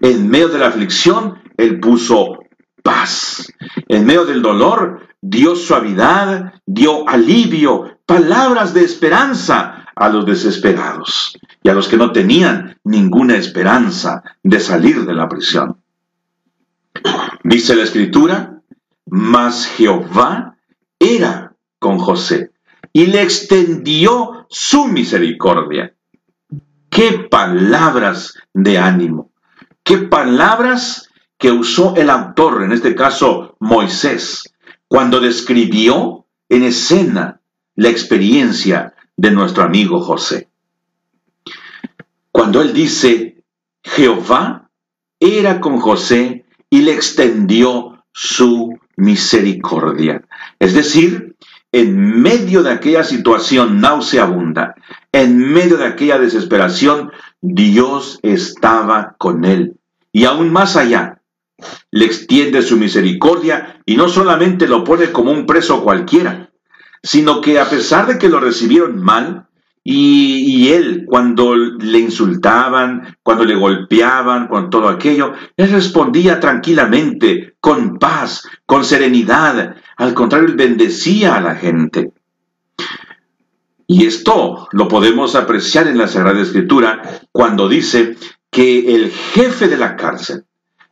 En 0.00 0.28
medio 0.28 0.48
de 0.48 0.58
la 0.58 0.68
aflicción, 0.68 1.42
Él 1.56 1.80
puso 1.80 2.38
paz. 2.82 3.52
En 3.88 4.06
medio 4.06 4.24
del 4.24 4.40
dolor, 4.40 5.08
dio 5.20 5.56
suavidad, 5.56 6.54
dio 6.64 7.08
alivio, 7.08 7.98
palabras 8.06 8.72
de 8.74 8.84
esperanza 8.84 9.86
a 9.96 10.08
los 10.08 10.26
desesperados 10.26 11.38
y 11.62 11.68
a 11.68 11.74
los 11.74 11.88
que 11.88 11.96
no 11.96 12.12
tenían 12.12 12.78
ninguna 12.84 13.36
esperanza 13.36 14.22
de 14.42 14.60
salir 14.60 15.04
de 15.04 15.14
la 15.14 15.28
prisión. 15.28 15.83
Dice 17.42 17.76
la 17.76 17.82
escritura 17.82 18.54
mas 19.06 19.66
Jehová 19.66 20.56
era 20.98 21.54
con 21.78 21.98
José 21.98 22.50
y 22.92 23.06
le 23.06 23.22
extendió 23.22 24.46
su 24.48 24.86
misericordia. 24.86 25.94
Qué 26.88 27.28
palabras 27.30 28.34
de 28.52 28.78
ánimo, 28.78 29.30
qué 29.82 29.98
palabras 29.98 31.10
que 31.38 31.50
usó 31.50 31.94
el 31.96 32.08
autor, 32.08 32.62
en 32.62 32.72
este 32.72 32.94
caso 32.94 33.56
Moisés, 33.58 34.54
cuando 34.88 35.20
describió 35.20 36.26
en 36.48 36.62
escena 36.62 37.40
la 37.74 37.88
experiencia 37.88 38.94
de 39.16 39.32
nuestro 39.32 39.64
amigo 39.64 40.00
José. 40.00 40.48
Cuando 42.30 42.62
él 42.62 42.72
dice, 42.72 43.42
Jehová 43.82 44.70
era 45.18 45.60
con 45.60 45.78
José 45.78 46.43
y 46.74 46.82
le 46.82 46.92
extendió 46.92 48.04
su 48.12 48.80
misericordia. 48.96 50.24
Es 50.58 50.74
decir, 50.74 51.36
en 51.70 52.20
medio 52.20 52.64
de 52.64 52.72
aquella 52.72 53.04
situación 53.04 53.80
nauseabunda, 53.80 54.74
en 55.12 55.38
medio 55.38 55.76
de 55.76 55.84
aquella 55.84 56.18
desesperación, 56.18 57.12
Dios 57.40 58.18
estaba 58.22 59.14
con 59.18 59.44
él. 59.44 59.76
Y 60.10 60.24
aún 60.24 60.52
más 60.52 60.74
allá, 60.74 61.20
le 61.92 62.06
extiende 62.06 62.60
su 62.62 62.76
misericordia 62.76 63.80
y 63.86 63.96
no 63.96 64.08
solamente 64.08 64.66
lo 64.66 64.82
pone 64.82 65.12
como 65.12 65.30
un 65.30 65.46
preso 65.46 65.84
cualquiera, 65.84 66.50
sino 67.04 67.40
que 67.40 67.60
a 67.60 67.70
pesar 67.70 68.08
de 68.08 68.18
que 68.18 68.28
lo 68.28 68.40
recibieron 68.40 69.00
mal, 69.00 69.46
y, 69.86 70.72
él, 70.72 71.04
cuando 71.06 71.54
le 71.54 71.98
insultaban, 71.98 73.18
cuando 73.22 73.44
le 73.44 73.54
golpeaban, 73.54 74.48
con 74.48 74.70
todo 74.70 74.88
aquello, 74.88 75.34
él 75.58 75.70
respondía 75.70 76.40
tranquilamente, 76.40 77.56
con 77.60 77.98
paz, 77.98 78.48
con 78.64 78.82
serenidad. 78.82 79.76
Al 79.98 80.14
contrario, 80.14 80.48
él 80.48 80.56
bendecía 80.56 81.36
a 81.36 81.42
la 81.42 81.56
gente. 81.56 82.12
Y 83.86 84.06
esto 84.06 84.68
lo 84.72 84.88
podemos 84.88 85.34
apreciar 85.34 85.86
en 85.86 85.98
la 85.98 86.08
Sagrada 86.08 86.40
Escritura 86.40 87.20
cuando 87.30 87.68
dice 87.68 88.16
que 88.50 88.94
el 88.94 89.10
jefe 89.10 89.68
de 89.68 89.76
la 89.76 89.96
cárcel 89.96 90.46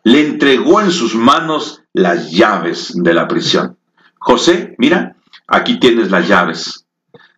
le 0.04 0.20
entregó 0.20 0.82
en 0.82 0.90
sus 0.90 1.14
manos 1.14 1.82
las 1.94 2.30
llaves 2.30 2.92
de 2.94 3.14
la 3.14 3.26
prisión. 3.26 3.78
José, 4.18 4.74
mira, 4.76 5.16
aquí 5.46 5.80
tienes 5.80 6.10
las 6.10 6.28
llaves. 6.28 6.86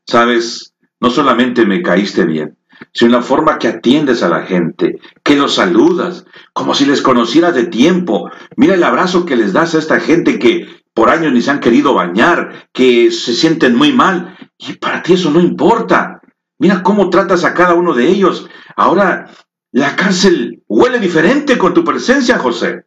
Sabes, 0.04 0.73
no 1.04 1.10
solamente 1.10 1.66
me 1.66 1.82
caíste 1.82 2.24
bien, 2.24 2.56
sino 2.94 3.10
la 3.10 3.20
forma 3.20 3.58
que 3.58 3.68
atiendes 3.68 4.22
a 4.22 4.30
la 4.30 4.46
gente, 4.46 5.00
que 5.22 5.36
los 5.36 5.56
saludas, 5.56 6.24
como 6.54 6.74
si 6.74 6.86
les 6.86 7.02
conocieras 7.02 7.54
de 7.54 7.66
tiempo. 7.66 8.30
Mira 8.56 8.72
el 8.72 8.82
abrazo 8.82 9.26
que 9.26 9.36
les 9.36 9.52
das 9.52 9.74
a 9.74 9.80
esta 9.80 10.00
gente 10.00 10.38
que 10.38 10.66
por 10.94 11.10
años 11.10 11.34
ni 11.34 11.42
se 11.42 11.50
han 11.50 11.60
querido 11.60 11.92
bañar, 11.92 12.70
que 12.72 13.10
se 13.10 13.34
sienten 13.34 13.76
muy 13.76 13.92
mal, 13.92 14.34
y 14.56 14.72
para 14.78 15.02
ti 15.02 15.12
eso 15.12 15.30
no 15.30 15.40
importa. 15.40 16.22
Mira 16.58 16.82
cómo 16.82 17.10
tratas 17.10 17.44
a 17.44 17.52
cada 17.52 17.74
uno 17.74 17.92
de 17.92 18.08
ellos. 18.08 18.48
Ahora 18.74 19.28
la 19.72 19.96
cárcel 19.96 20.62
huele 20.68 21.00
diferente 21.00 21.58
con 21.58 21.74
tu 21.74 21.84
presencia, 21.84 22.38
José. 22.38 22.84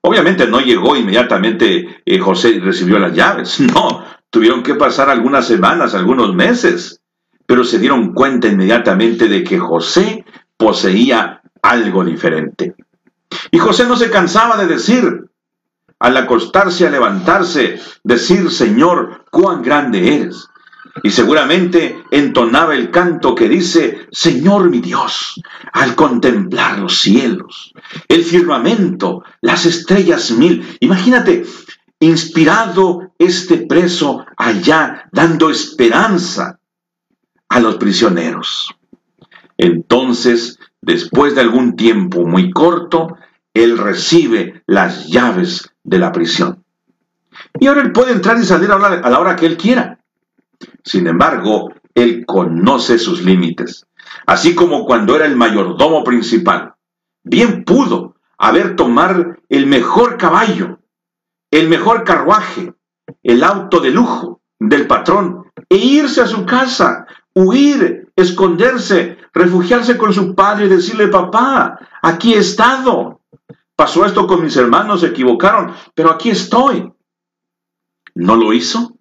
Obviamente 0.00 0.46
no 0.46 0.60
llegó 0.60 0.94
inmediatamente 0.94 2.02
eh, 2.06 2.18
José 2.20 2.50
y 2.50 2.60
recibió 2.60 3.00
las 3.00 3.14
llaves. 3.14 3.58
No, 3.74 4.04
Tuvieron 4.34 4.64
que 4.64 4.74
pasar 4.74 5.10
algunas 5.10 5.46
semanas, 5.46 5.94
algunos 5.94 6.34
meses. 6.34 7.00
pero 7.46 7.62
se 7.62 7.78
dieron 7.78 8.14
cuenta 8.14 8.48
inmediatamente 8.48 9.28
de 9.28 9.44
que 9.44 9.60
José 9.60 10.24
poseía 10.56 11.40
algo 11.62 12.04
diferente. 12.04 12.74
Y 13.52 13.58
José 13.58 13.86
no 13.86 13.96
se 13.96 14.10
cansaba 14.10 14.56
de 14.56 14.66
decir, 14.66 15.26
al 16.00 16.16
acostarse, 16.16 16.84
a 16.84 16.90
levantarse, 16.90 17.78
decir, 18.02 18.50
Señor, 18.50 19.26
cuán 19.30 19.62
grande 19.62 20.16
eres. 20.16 20.48
Y 21.04 21.10
seguramente 21.10 22.02
entonaba 22.10 22.74
el 22.74 22.90
canto 22.90 23.36
que 23.36 23.48
dice, 23.48 24.08
Señor 24.10 24.68
mi 24.68 24.80
Dios, 24.80 25.40
al 25.72 25.94
contemplar 25.94 26.80
los 26.80 26.98
cielos, 26.98 27.72
el 28.08 28.24
firmamento, 28.24 29.22
las 29.42 29.64
estrellas 29.66 30.32
mil. 30.32 30.76
Imagínate, 30.80 31.44
inspirado 32.00 33.03
este 33.24 33.58
preso 33.58 34.24
allá, 34.36 35.08
dando 35.12 35.50
esperanza 35.50 36.58
a 37.48 37.60
los 37.60 37.76
prisioneros. 37.76 38.74
Entonces, 39.56 40.58
después 40.80 41.34
de 41.34 41.42
algún 41.42 41.76
tiempo 41.76 42.26
muy 42.26 42.50
corto, 42.50 43.16
él 43.52 43.78
recibe 43.78 44.62
las 44.66 45.08
llaves 45.08 45.70
de 45.84 45.98
la 45.98 46.12
prisión. 46.12 46.64
Y 47.58 47.66
ahora 47.66 47.82
él 47.82 47.92
puede 47.92 48.12
entrar 48.12 48.38
y 48.38 48.44
salir 48.44 48.70
a 48.70 48.78
la 48.78 49.20
hora 49.20 49.36
que 49.36 49.46
él 49.46 49.56
quiera. 49.56 50.00
Sin 50.84 51.06
embargo, 51.06 51.72
él 51.94 52.24
conoce 52.26 52.98
sus 52.98 53.22
límites. 53.22 53.86
Así 54.26 54.54
como 54.54 54.84
cuando 54.84 55.16
era 55.16 55.26
el 55.26 55.36
mayordomo 55.36 56.04
principal. 56.04 56.74
Bien 57.22 57.64
pudo 57.64 58.16
haber 58.36 58.76
tomar 58.76 59.40
el 59.48 59.66
mejor 59.66 60.18
caballo, 60.18 60.80
el 61.50 61.68
mejor 61.68 62.04
carruaje, 62.04 62.73
el 63.22 63.42
auto 63.42 63.80
de 63.80 63.90
lujo 63.90 64.40
del 64.58 64.86
patrón 64.86 65.44
e 65.68 65.76
irse 65.76 66.20
a 66.20 66.26
su 66.26 66.44
casa, 66.44 67.06
huir, 67.34 68.12
esconderse, 68.16 69.18
refugiarse 69.32 69.96
con 69.96 70.12
su 70.12 70.34
padre 70.34 70.66
y 70.66 70.68
decirle, 70.68 71.08
papá, 71.08 71.78
aquí 72.02 72.34
he 72.34 72.38
estado. 72.38 73.20
Pasó 73.76 74.04
esto 74.04 74.26
con 74.26 74.42
mis 74.42 74.56
hermanos, 74.56 75.00
se 75.00 75.08
equivocaron, 75.08 75.72
pero 75.94 76.10
aquí 76.10 76.30
estoy. 76.30 76.92
¿No 78.14 78.36
lo 78.36 78.52
hizo? 78.52 78.94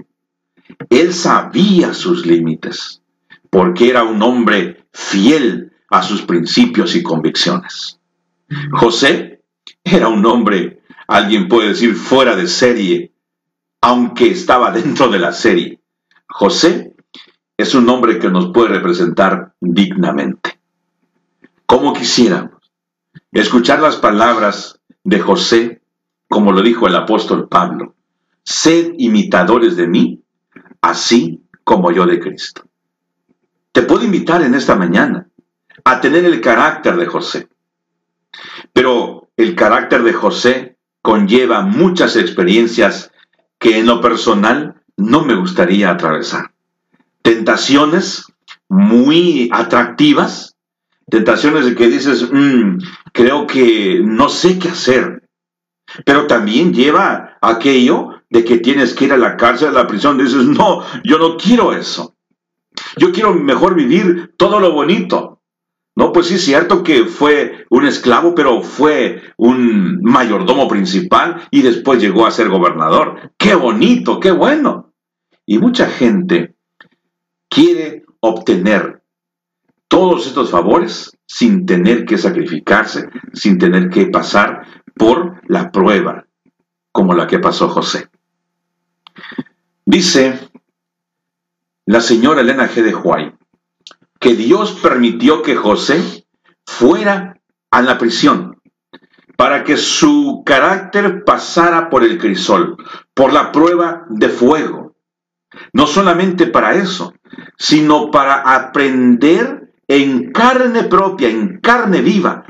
Él 0.90 1.14
sabía 1.14 1.94
sus 1.94 2.26
límites, 2.26 3.04
porque 3.50 3.90
era 3.90 4.04
un 4.04 4.22
hombre 4.24 4.88
fiel 4.92 5.74
a 5.90 6.02
sus 6.02 6.24
principios 6.24 6.96
y 6.96 7.04
convicciones. 7.04 8.00
José 8.72 9.44
era 9.84 10.08
un 10.08 10.26
hombre, 10.26 10.82
alguien 11.08 11.48
puede 11.48 11.70
decir, 11.70 11.96
fuera 11.96 12.36
de 12.36 12.48
serie, 12.48 13.13
aunque 13.84 14.32
estaba 14.32 14.72
dentro 14.72 15.10
de 15.10 15.20
la 15.20 15.34
serie. 15.34 15.82
José 16.30 16.96
es 17.58 17.76
un 17.76 17.90
hombre 17.90 18.18
que 18.18 18.30
nos 18.30 18.54
puede 18.54 18.70
representar 18.70 19.56
dignamente. 19.60 20.58
Como 21.66 21.92
quisiéramos 21.92 22.72
escuchar 23.34 23.82
las 23.82 23.98
palabras 23.98 24.80
de 25.04 25.20
José, 25.20 25.82
como 26.30 26.54
lo 26.54 26.62
dijo 26.62 26.88
el 26.88 26.96
apóstol 26.96 27.50
Pablo, 27.50 27.96
sed 28.46 28.94
imitadores 29.00 29.76
de 29.76 29.88
mí, 29.88 30.24
así 30.80 31.44
como 31.66 31.92
yo 31.92 32.06
de 32.06 32.22
Cristo. 32.22 32.64
Te 33.74 33.82
puedo 33.82 34.06
invitar 34.06 34.44
en 34.44 34.54
esta 34.54 34.78
mañana 34.78 35.28
a 35.84 36.00
tener 36.00 36.24
el 36.24 36.40
carácter 36.40 36.96
de 36.96 37.06
José. 37.06 37.50
Pero 38.72 39.28
el 39.36 39.56
carácter 39.56 40.04
de 40.04 40.14
José 40.14 40.78
conlleva 41.02 41.64
muchas 41.64 42.16
experiencias 42.16 43.10
que 43.64 43.80
en 43.80 43.86
lo 43.86 44.02
personal 44.02 44.76
no 44.98 45.24
me 45.24 45.36
gustaría 45.36 45.90
atravesar. 45.90 46.52
Tentaciones 47.22 48.26
muy 48.68 49.50
atractivas, 49.54 50.58
tentaciones 51.10 51.64
de 51.64 51.74
que 51.74 51.88
dices, 51.88 52.30
mm, 52.30 52.80
creo 53.14 53.48
que 53.48 54.02
no 54.04 54.28
sé 54.28 54.60
qué 54.60 54.68
hacer. 54.68 55.30
Pero 56.06 56.28
también 56.28 56.74
lleva 56.74 57.38
aquello 57.42 58.10
de 58.30 58.44
que 58.44 58.58
tienes 58.58 58.94
que 58.94 59.06
ir 59.06 59.14
a 59.14 59.18
la 59.18 59.38
cárcel, 59.38 59.70
a 59.70 59.84
la 59.84 59.88
prisión, 59.88 60.18
dices, 60.18 60.44
no, 60.44 60.84
yo 61.06 61.18
no 61.18 61.38
quiero 61.38 61.72
eso. 61.72 62.18
Yo 62.98 63.14
quiero 63.14 63.34
mejor 63.34 63.76
vivir 63.76 64.34
todo 64.36 64.60
lo 64.60 64.74
bonito. 64.74 65.33
No, 65.96 66.12
pues 66.12 66.28
sí 66.28 66.36
es 66.36 66.44
cierto 66.44 66.84
que 66.84 67.06
fue 67.06 67.66
un 67.70 67.86
esclavo, 67.86 68.34
pero 68.34 68.64
fue 68.64 69.22
un 69.38 70.02
mayordomo 70.02 70.68
principal 70.68 71.48
y 71.52 71.62
después 71.62 72.02
llegó 72.02 72.26
a 72.26 72.32
ser 72.32 72.50
gobernador. 72.50 73.32
Qué 73.38 73.54
bonito, 73.54 74.20
qué 74.20 74.32
bueno. 74.32 74.92
Y 75.46 75.60
mucha 75.60 75.88
gente 75.88 76.56
quiere 77.48 78.04
obtener 78.22 79.04
todos 79.88 80.26
estos 80.26 80.50
favores 80.50 81.16
sin 81.28 81.68
tener 81.68 82.06
que 82.06 82.18
sacrificarse, 82.18 83.10
sin 83.34 83.60
tener 83.60 83.90
que 83.90 84.08
pasar 84.08 84.66
por 84.96 85.42
la 85.48 85.72
prueba, 85.72 86.26
como 86.92 87.14
la 87.14 87.28
que 87.28 87.38
pasó 87.38 87.70
José. 87.70 88.10
Dice 89.86 90.40
la 91.86 92.02
señora 92.02 92.42
Elena 92.42 92.68
G. 92.68 92.82
de 92.82 92.96
Huay 92.96 93.34
que 94.24 94.36
Dios 94.36 94.80
permitió 94.82 95.42
que 95.42 95.58
José 95.58 96.26
fuera 96.66 97.42
a 97.70 97.82
la 97.82 97.98
prisión 97.98 98.62
para 99.36 99.66
que 99.66 99.76
su 99.76 100.44
carácter 100.46 101.26
pasara 101.26 101.90
por 101.90 102.06
el 102.06 102.18
crisol, 102.18 102.78
por 103.14 103.34
la 103.34 103.52
prueba 103.52 104.06
de 104.08 104.30
fuego. 104.30 104.96
No 105.74 105.88
solamente 105.88 106.48
para 106.48 106.76
eso, 106.76 107.14
sino 107.58 108.12
para 108.12 108.56
aprender 108.56 109.74
en 109.90 110.32
carne 110.32 110.84
propia, 110.84 111.28
en 111.28 111.60
carne 111.60 112.02
viva, 112.02 112.46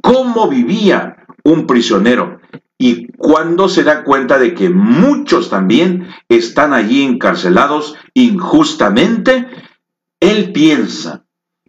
cómo 0.00 0.48
vivía 0.48 1.26
un 1.44 1.66
prisionero 1.66 2.40
y 2.78 3.08
cuando 3.18 3.68
se 3.68 3.82
da 3.82 4.04
cuenta 4.04 4.38
de 4.38 4.54
que 4.54 4.70
muchos 4.70 5.50
también 5.50 6.08
están 6.28 6.72
allí 6.72 7.02
encarcelados 7.02 7.96
injustamente, 8.14 9.48
él 10.20 10.52
piensa 10.52 11.24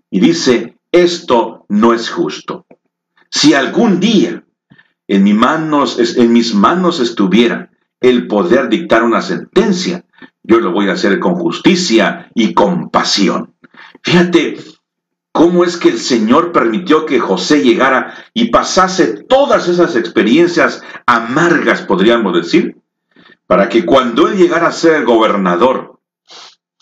y 0.10 0.20
dice, 0.20 0.78
esto 0.92 1.66
no 1.70 1.94
es 1.94 2.10
justo. 2.10 2.66
Si 3.30 3.54
algún 3.54 4.00
día 4.00 4.44
en, 5.08 5.24
mis 5.24 5.36
manos, 5.36 6.18
en 6.18 6.34
mis 6.34 6.54
manos 6.54 7.00
estuviera 7.00 7.72
el 8.00 8.28
poder 8.28 8.70
dictar 8.70 9.04
una 9.04 9.22
sentencia, 9.22 10.06
yo 10.44 10.60
lo 10.60 10.72
voy 10.72 10.90
a 10.90 10.94
hacer 10.94 11.20
con 11.20 11.36
justicia 11.36 12.32
y 12.34 12.54
compasión. 12.54 13.54
Fíjate, 14.02 14.58
cómo 15.32 15.64
es 15.64 15.78
que 15.78 15.90
el 15.90 16.00
Señor 16.00 16.52
permitió 16.52 17.06
que 17.06 17.20
José 17.20 17.62
llegara 17.62 18.16
y 18.34 18.50
pasase 18.50 19.24
todas 19.24 19.68
esas 19.68 19.96
experiencias 19.96 20.82
amargas, 21.06 21.82
podríamos 21.82 22.34
decir, 22.34 22.78
para 23.46 23.70
que 23.70 23.86
cuando 23.86 24.28
él 24.28 24.38
llegara 24.38 24.68
a 24.68 24.72
ser 24.72 24.96
el 24.96 25.06
gobernador, 25.06 26.00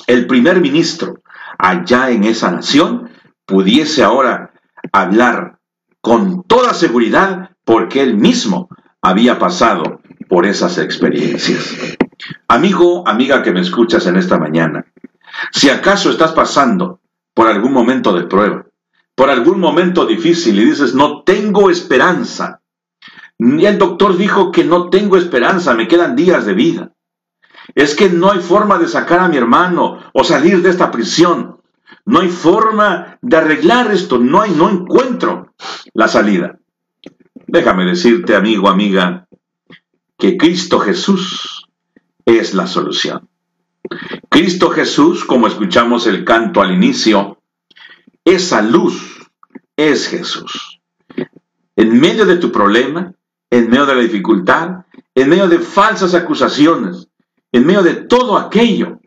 el 0.05 0.27
primer 0.27 0.61
ministro 0.61 1.21
allá 1.57 2.09
en 2.09 2.23
esa 2.23 2.51
nación, 2.51 3.09
pudiese 3.45 4.03
ahora 4.03 4.53
hablar 4.91 5.59
con 6.01 6.43
toda 6.43 6.73
seguridad 6.73 7.51
porque 7.63 8.01
él 8.01 8.17
mismo 8.17 8.69
había 9.01 9.39
pasado 9.39 10.01
por 10.29 10.45
esas 10.45 10.77
experiencias. 10.77 11.97
Amigo, 12.47 13.07
amiga 13.07 13.43
que 13.43 13.51
me 13.51 13.61
escuchas 13.61 14.07
en 14.07 14.17
esta 14.17 14.37
mañana, 14.37 14.85
si 15.51 15.69
acaso 15.69 16.09
estás 16.09 16.31
pasando 16.31 16.99
por 17.33 17.47
algún 17.47 17.73
momento 17.73 18.13
de 18.13 18.25
prueba, 18.25 18.65
por 19.15 19.29
algún 19.29 19.59
momento 19.59 20.05
difícil 20.05 20.59
y 20.59 20.65
dices, 20.65 20.93
no 20.93 21.23
tengo 21.23 21.69
esperanza. 21.69 22.61
El 23.39 23.77
doctor 23.77 24.17
dijo 24.17 24.51
que 24.51 24.63
no 24.63 24.89
tengo 24.89 25.17
esperanza, 25.17 25.73
me 25.73 25.87
quedan 25.87 26.15
días 26.15 26.45
de 26.45 26.53
vida. 26.53 26.91
Es 27.75 27.95
que 27.95 28.09
no 28.09 28.31
hay 28.31 28.39
forma 28.39 28.77
de 28.77 28.87
sacar 28.87 29.19
a 29.19 29.27
mi 29.27 29.37
hermano 29.37 29.99
o 30.13 30.23
salir 30.23 30.61
de 30.61 30.69
esta 30.69 30.91
prisión. 30.91 31.61
No 32.05 32.19
hay 32.19 32.29
forma 32.29 33.17
de 33.21 33.37
arreglar 33.37 33.91
esto, 33.91 34.17
no 34.17 34.41
hay, 34.41 34.51
no 34.51 34.69
encuentro 34.69 35.53
la 35.93 36.07
salida. 36.07 36.59
Déjame 37.47 37.85
decirte, 37.85 38.35
amigo, 38.35 38.69
amiga, 38.69 39.27
que 40.17 40.37
Cristo 40.37 40.79
Jesús 40.79 41.67
es 42.25 42.53
la 42.53 42.67
solución. 42.67 43.29
Cristo 44.29 44.69
Jesús, 44.69 45.23
como 45.23 45.47
escuchamos 45.47 46.07
el 46.07 46.25
canto 46.25 46.61
al 46.61 46.71
inicio, 46.71 47.41
esa 48.25 48.61
luz 48.61 49.29
es 49.77 50.07
Jesús. 50.07 50.81
En 51.75 51.99
medio 51.99 52.25
de 52.25 52.37
tu 52.37 52.51
problema, 52.51 53.13
en 53.49 53.69
medio 53.69 53.85
de 53.85 53.95
la 53.95 54.01
dificultad, 54.01 54.85
en 55.15 55.29
medio 55.29 55.47
de 55.47 55.59
falsas 55.59 56.13
acusaciones, 56.13 57.06
en 57.51 57.65
medio 57.65 57.83
de 57.83 57.95
todo 57.95 58.37
aquello, 58.37 58.99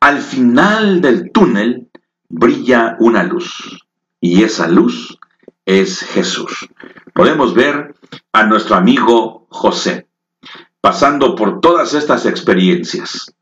al 0.00 0.20
final 0.20 1.00
del 1.00 1.30
túnel 1.32 1.88
brilla 2.28 2.96
una 3.00 3.22
luz. 3.22 3.84
Y 4.20 4.42
esa 4.42 4.68
luz 4.68 5.18
es 5.64 6.00
Jesús. 6.00 6.68
Podemos 7.12 7.54
ver 7.54 7.94
a 8.32 8.44
nuestro 8.44 8.76
amigo 8.76 9.46
José 9.50 10.06
pasando 10.80 11.34
por 11.34 11.60
todas 11.60 11.94
estas 11.94 12.26
experiencias. 12.26 13.34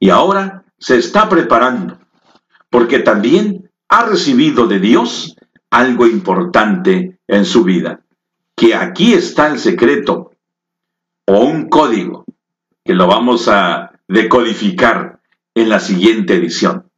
Y 0.00 0.10
ahora 0.10 0.64
se 0.78 0.96
está 0.98 1.28
preparando 1.28 1.98
porque 2.70 2.98
también 2.98 3.70
ha 3.88 4.04
recibido 4.04 4.66
de 4.66 4.80
Dios 4.80 5.36
algo 5.70 6.06
importante 6.06 7.18
en 7.26 7.44
su 7.44 7.64
vida, 7.64 8.00
que 8.56 8.74
aquí 8.74 9.12
está 9.12 9.48
el 9.48 9.58
secreto 9.58 10.32
o 11.26 11.40
un 11.40 11.68
código 11.68 12.24
que 12.84 12.94
lo 12.94 13.06
vamos 13.06 13.48
a 13.48 13.87
decodificar 14.08 15.20
en 15.54 15.68
la 15.68 15.80
siguiente 15.80 16.34
edición. 16.34 16.90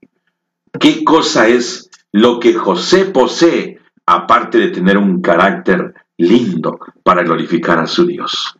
¿Qué 0.78 1.04
cosa 1.04 1.48
es 1.48 1.90
lo 2.12 2.38
que 2.40 2.54
José 2.54 3.06
posee, 3.06 3.80
aparte 4.06 4.58
de 4.58 4.68
tener 4.68 4.96
un 4.96 5.20
carácter 5.20 5.94
lindo 6.16 6.78
para 7.02 7.22
glorificar 7.22 7.78
a 7.78 7.86
su 7.86 8.06
Dios? 8.06 8.56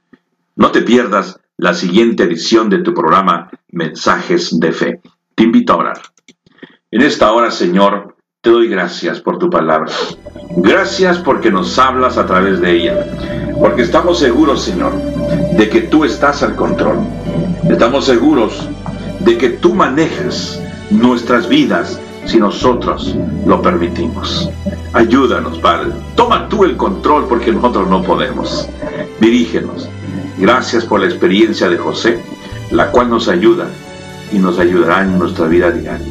No 0.56 0.72
te 0.72 0.82
pierdas 0.82 1.40
la 1.56 1.74
siguiente 1.74 2.24
edición 2.24 2.68
de 2.68 2.78
tu 2.78 2.92
programa 2.92 3.50
Mensajes 3.68 4.58
de 4.58 4.72
Fe. 4.72 5.00
Te 5.34 5.44
invito 5.44 5.72
a 5.72 5.76
orar. 5.76 6.00
En 6.90 7.02
esta 7.02 7.32
hora, 7.32 7.50
Señor, 7.50 8.16
te 8.40 8.50
doy 8.50 8.68
gracias 8.68 9.20
por 9.20 9.38
tu 9.38 9.48
palabra. 9.48 9.92
Gracias 10.56 11.18
porque 11.18 11.50
nos 11.50 11.78
hablas 11.78 12.18
a 12.18 12.26
través 12.26 12.60
de 12.60 12.72
ella. 12.72 13.06
Porque 13.58 13.82
estamos 13.82 14.18
seguros, 14.18 14.62
Señor, 14.62 14.92
de 15.60 15.68
que 15.68 15.82
tú 15.82 16.06
estás 16.06 16.42
al 16.42 16.56
control. 16.56 17.00
Estamos 17.68 18.06
seguros 18.06 18.66
de 19.18 19.36
que 19.36 19.50
tú 19.50 19.74
manejas 19.74 20.58
nuestras 20.88 21.50
vidas 21.50 22.00
si 22.24 22.38
nosotros 22.38 23.14
lo 23.44 23.60
permitimos. 23.60 24.48
Ayúdanos, 24.94 25.58
Padre. 25.58 25.90
Toma 26.14 26.48
tú 26.48 26.64
el 26.64 26.78
control 26.78 27.26
porque 27.28 27.52
nosotros 27.52 27.90
no 27.90 28.02
podemos. 28.02 28.70
Dirígenos. 29.20 29.86
Gracias 30.38 30.86
por 30.86 31.00
la 31.00 31.06
experiencia 31.08 31.68
de 31.68 31.76
José, 31.76 32.18
la 32.70 32.90
cual 32.90 33.10
nos 33.10 33.28
ayuda 33.28 33.66
y 34.32 34.38
nos 34.38 34.58
ayudará 34.58 35.02
en 35.02 35.18
nuestra 35.18 35.46
vida 35.46 35.70
diaria. 35.70 36.10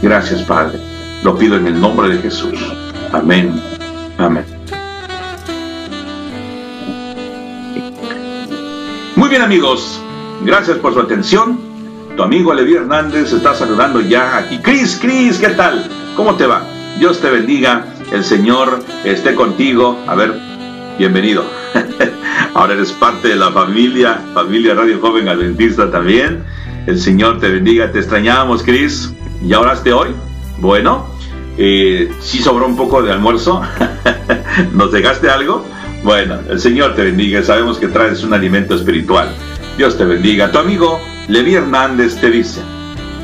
Gracias, 0.00 0.40
Padre. 0.44 0.78
Lo 1.22 1.36
pido 1.36 1.56
en 1.56 1.66
el 1.66 1.78
nombre 1.78 2.08
de 2.08 2.22
Jesús. 2.22 2.58
Amén. 3.12 3.60
Amén. 4.16 4.59
Bien, 9.30 9.42
amigos. 9.42 10.00
Gracias 10.44 10.78
por 10.78 10.92
su 10.92 10.98
atención. 10.98 11.60
Tu 12.16 12.22
amigo 12.22 12.52
Levi 12.52 12.74
Hernández 12.74 13.32
está 13.32 13.54
saludando 13.54 14.00
ya 14.00 14.36
aquí. 14.36 14.58
Cris, 14.58 14.98
Cris, 15.00 15.38
¿qué 15.38 15.50
tal? 15.50 15.88
¿Cómo 16.16 16.34
te 16.34 16.46
va? 16.46 16.64
Dios 16.98 17.20
te 17.20 17.30
bendiga. 17.30 17.86
El 18.10 18.24
Señor 18.24 18.82
esté 19.04 19.36
contigo. 19.36 19.96
A 20.08 20.16
ver, 20.16 20.34
bienvenido. 20.98 21.44
Ahora 22.54 22.74
eres 22.74 22.90
parte 22.90 23.28
de 23.28 23.36
la 23.36 23.52
familia, 23.52 24.20
familia 24.34 24.74
Radio 24.74 24.98
Joven 25.00 25.28
Adventista 25.28 25.92
también. 25.92 26.44
El 26.88 26.98
Señor 26.98 27.38
te 27.38 27.50
bendiga. 27.50 27.92
Te 27.92 28.00
extrañábamos, 28.00 28.64
Cris. 28.64 29.14
¿Ya 29.42 29.60
oraste 29.60 29.92
hoy? 29.92 30.08
Bueno, 30.58 31.06
eh, 31.56 32.12
si 32.20 32.38
sobró 32.38 32.66
un 32.66 32.76
poco 32.76 33.00
de 33.00 33.12
almuerzo. 33.12 33.62
¿Nos 34.72 34.90
dejaste 34.90 35.30
algo? 35.30 35.64
Bueno, 36.02 36.40
el 36.48 36.58
Señor 36.58 36.94
te 36.94 37.04
bendiga. 37.04 37.42
Sabemos 37.42 37.78
que 37.78 37.88
traes 37.88 38.22
un 38.24 38.32
alimento 38.32 38.74
espiritual. 38.74 39.28
Dios 39.76 39.96
te 39.96 40.04
bendiga. 40.04 40.50
Tu 40.50 40.58
amigo 40.58 41.00
Levi 41.28 41.54
Hernández 41.54 42.16
te 42.20 42.30
dice, 42.30 42.60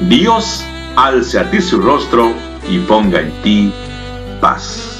Dios 0.08 0.64
alce 0.96 1.38
a 1.38 1.50
ti 1.50 1.60
su 1.60 1.80
rostro 1.80 2.32
y 2.68 2.78
ponga 2.80 3.20
en 3.20 3.30
ti 3.42 3.72
paz. 4.40 4.95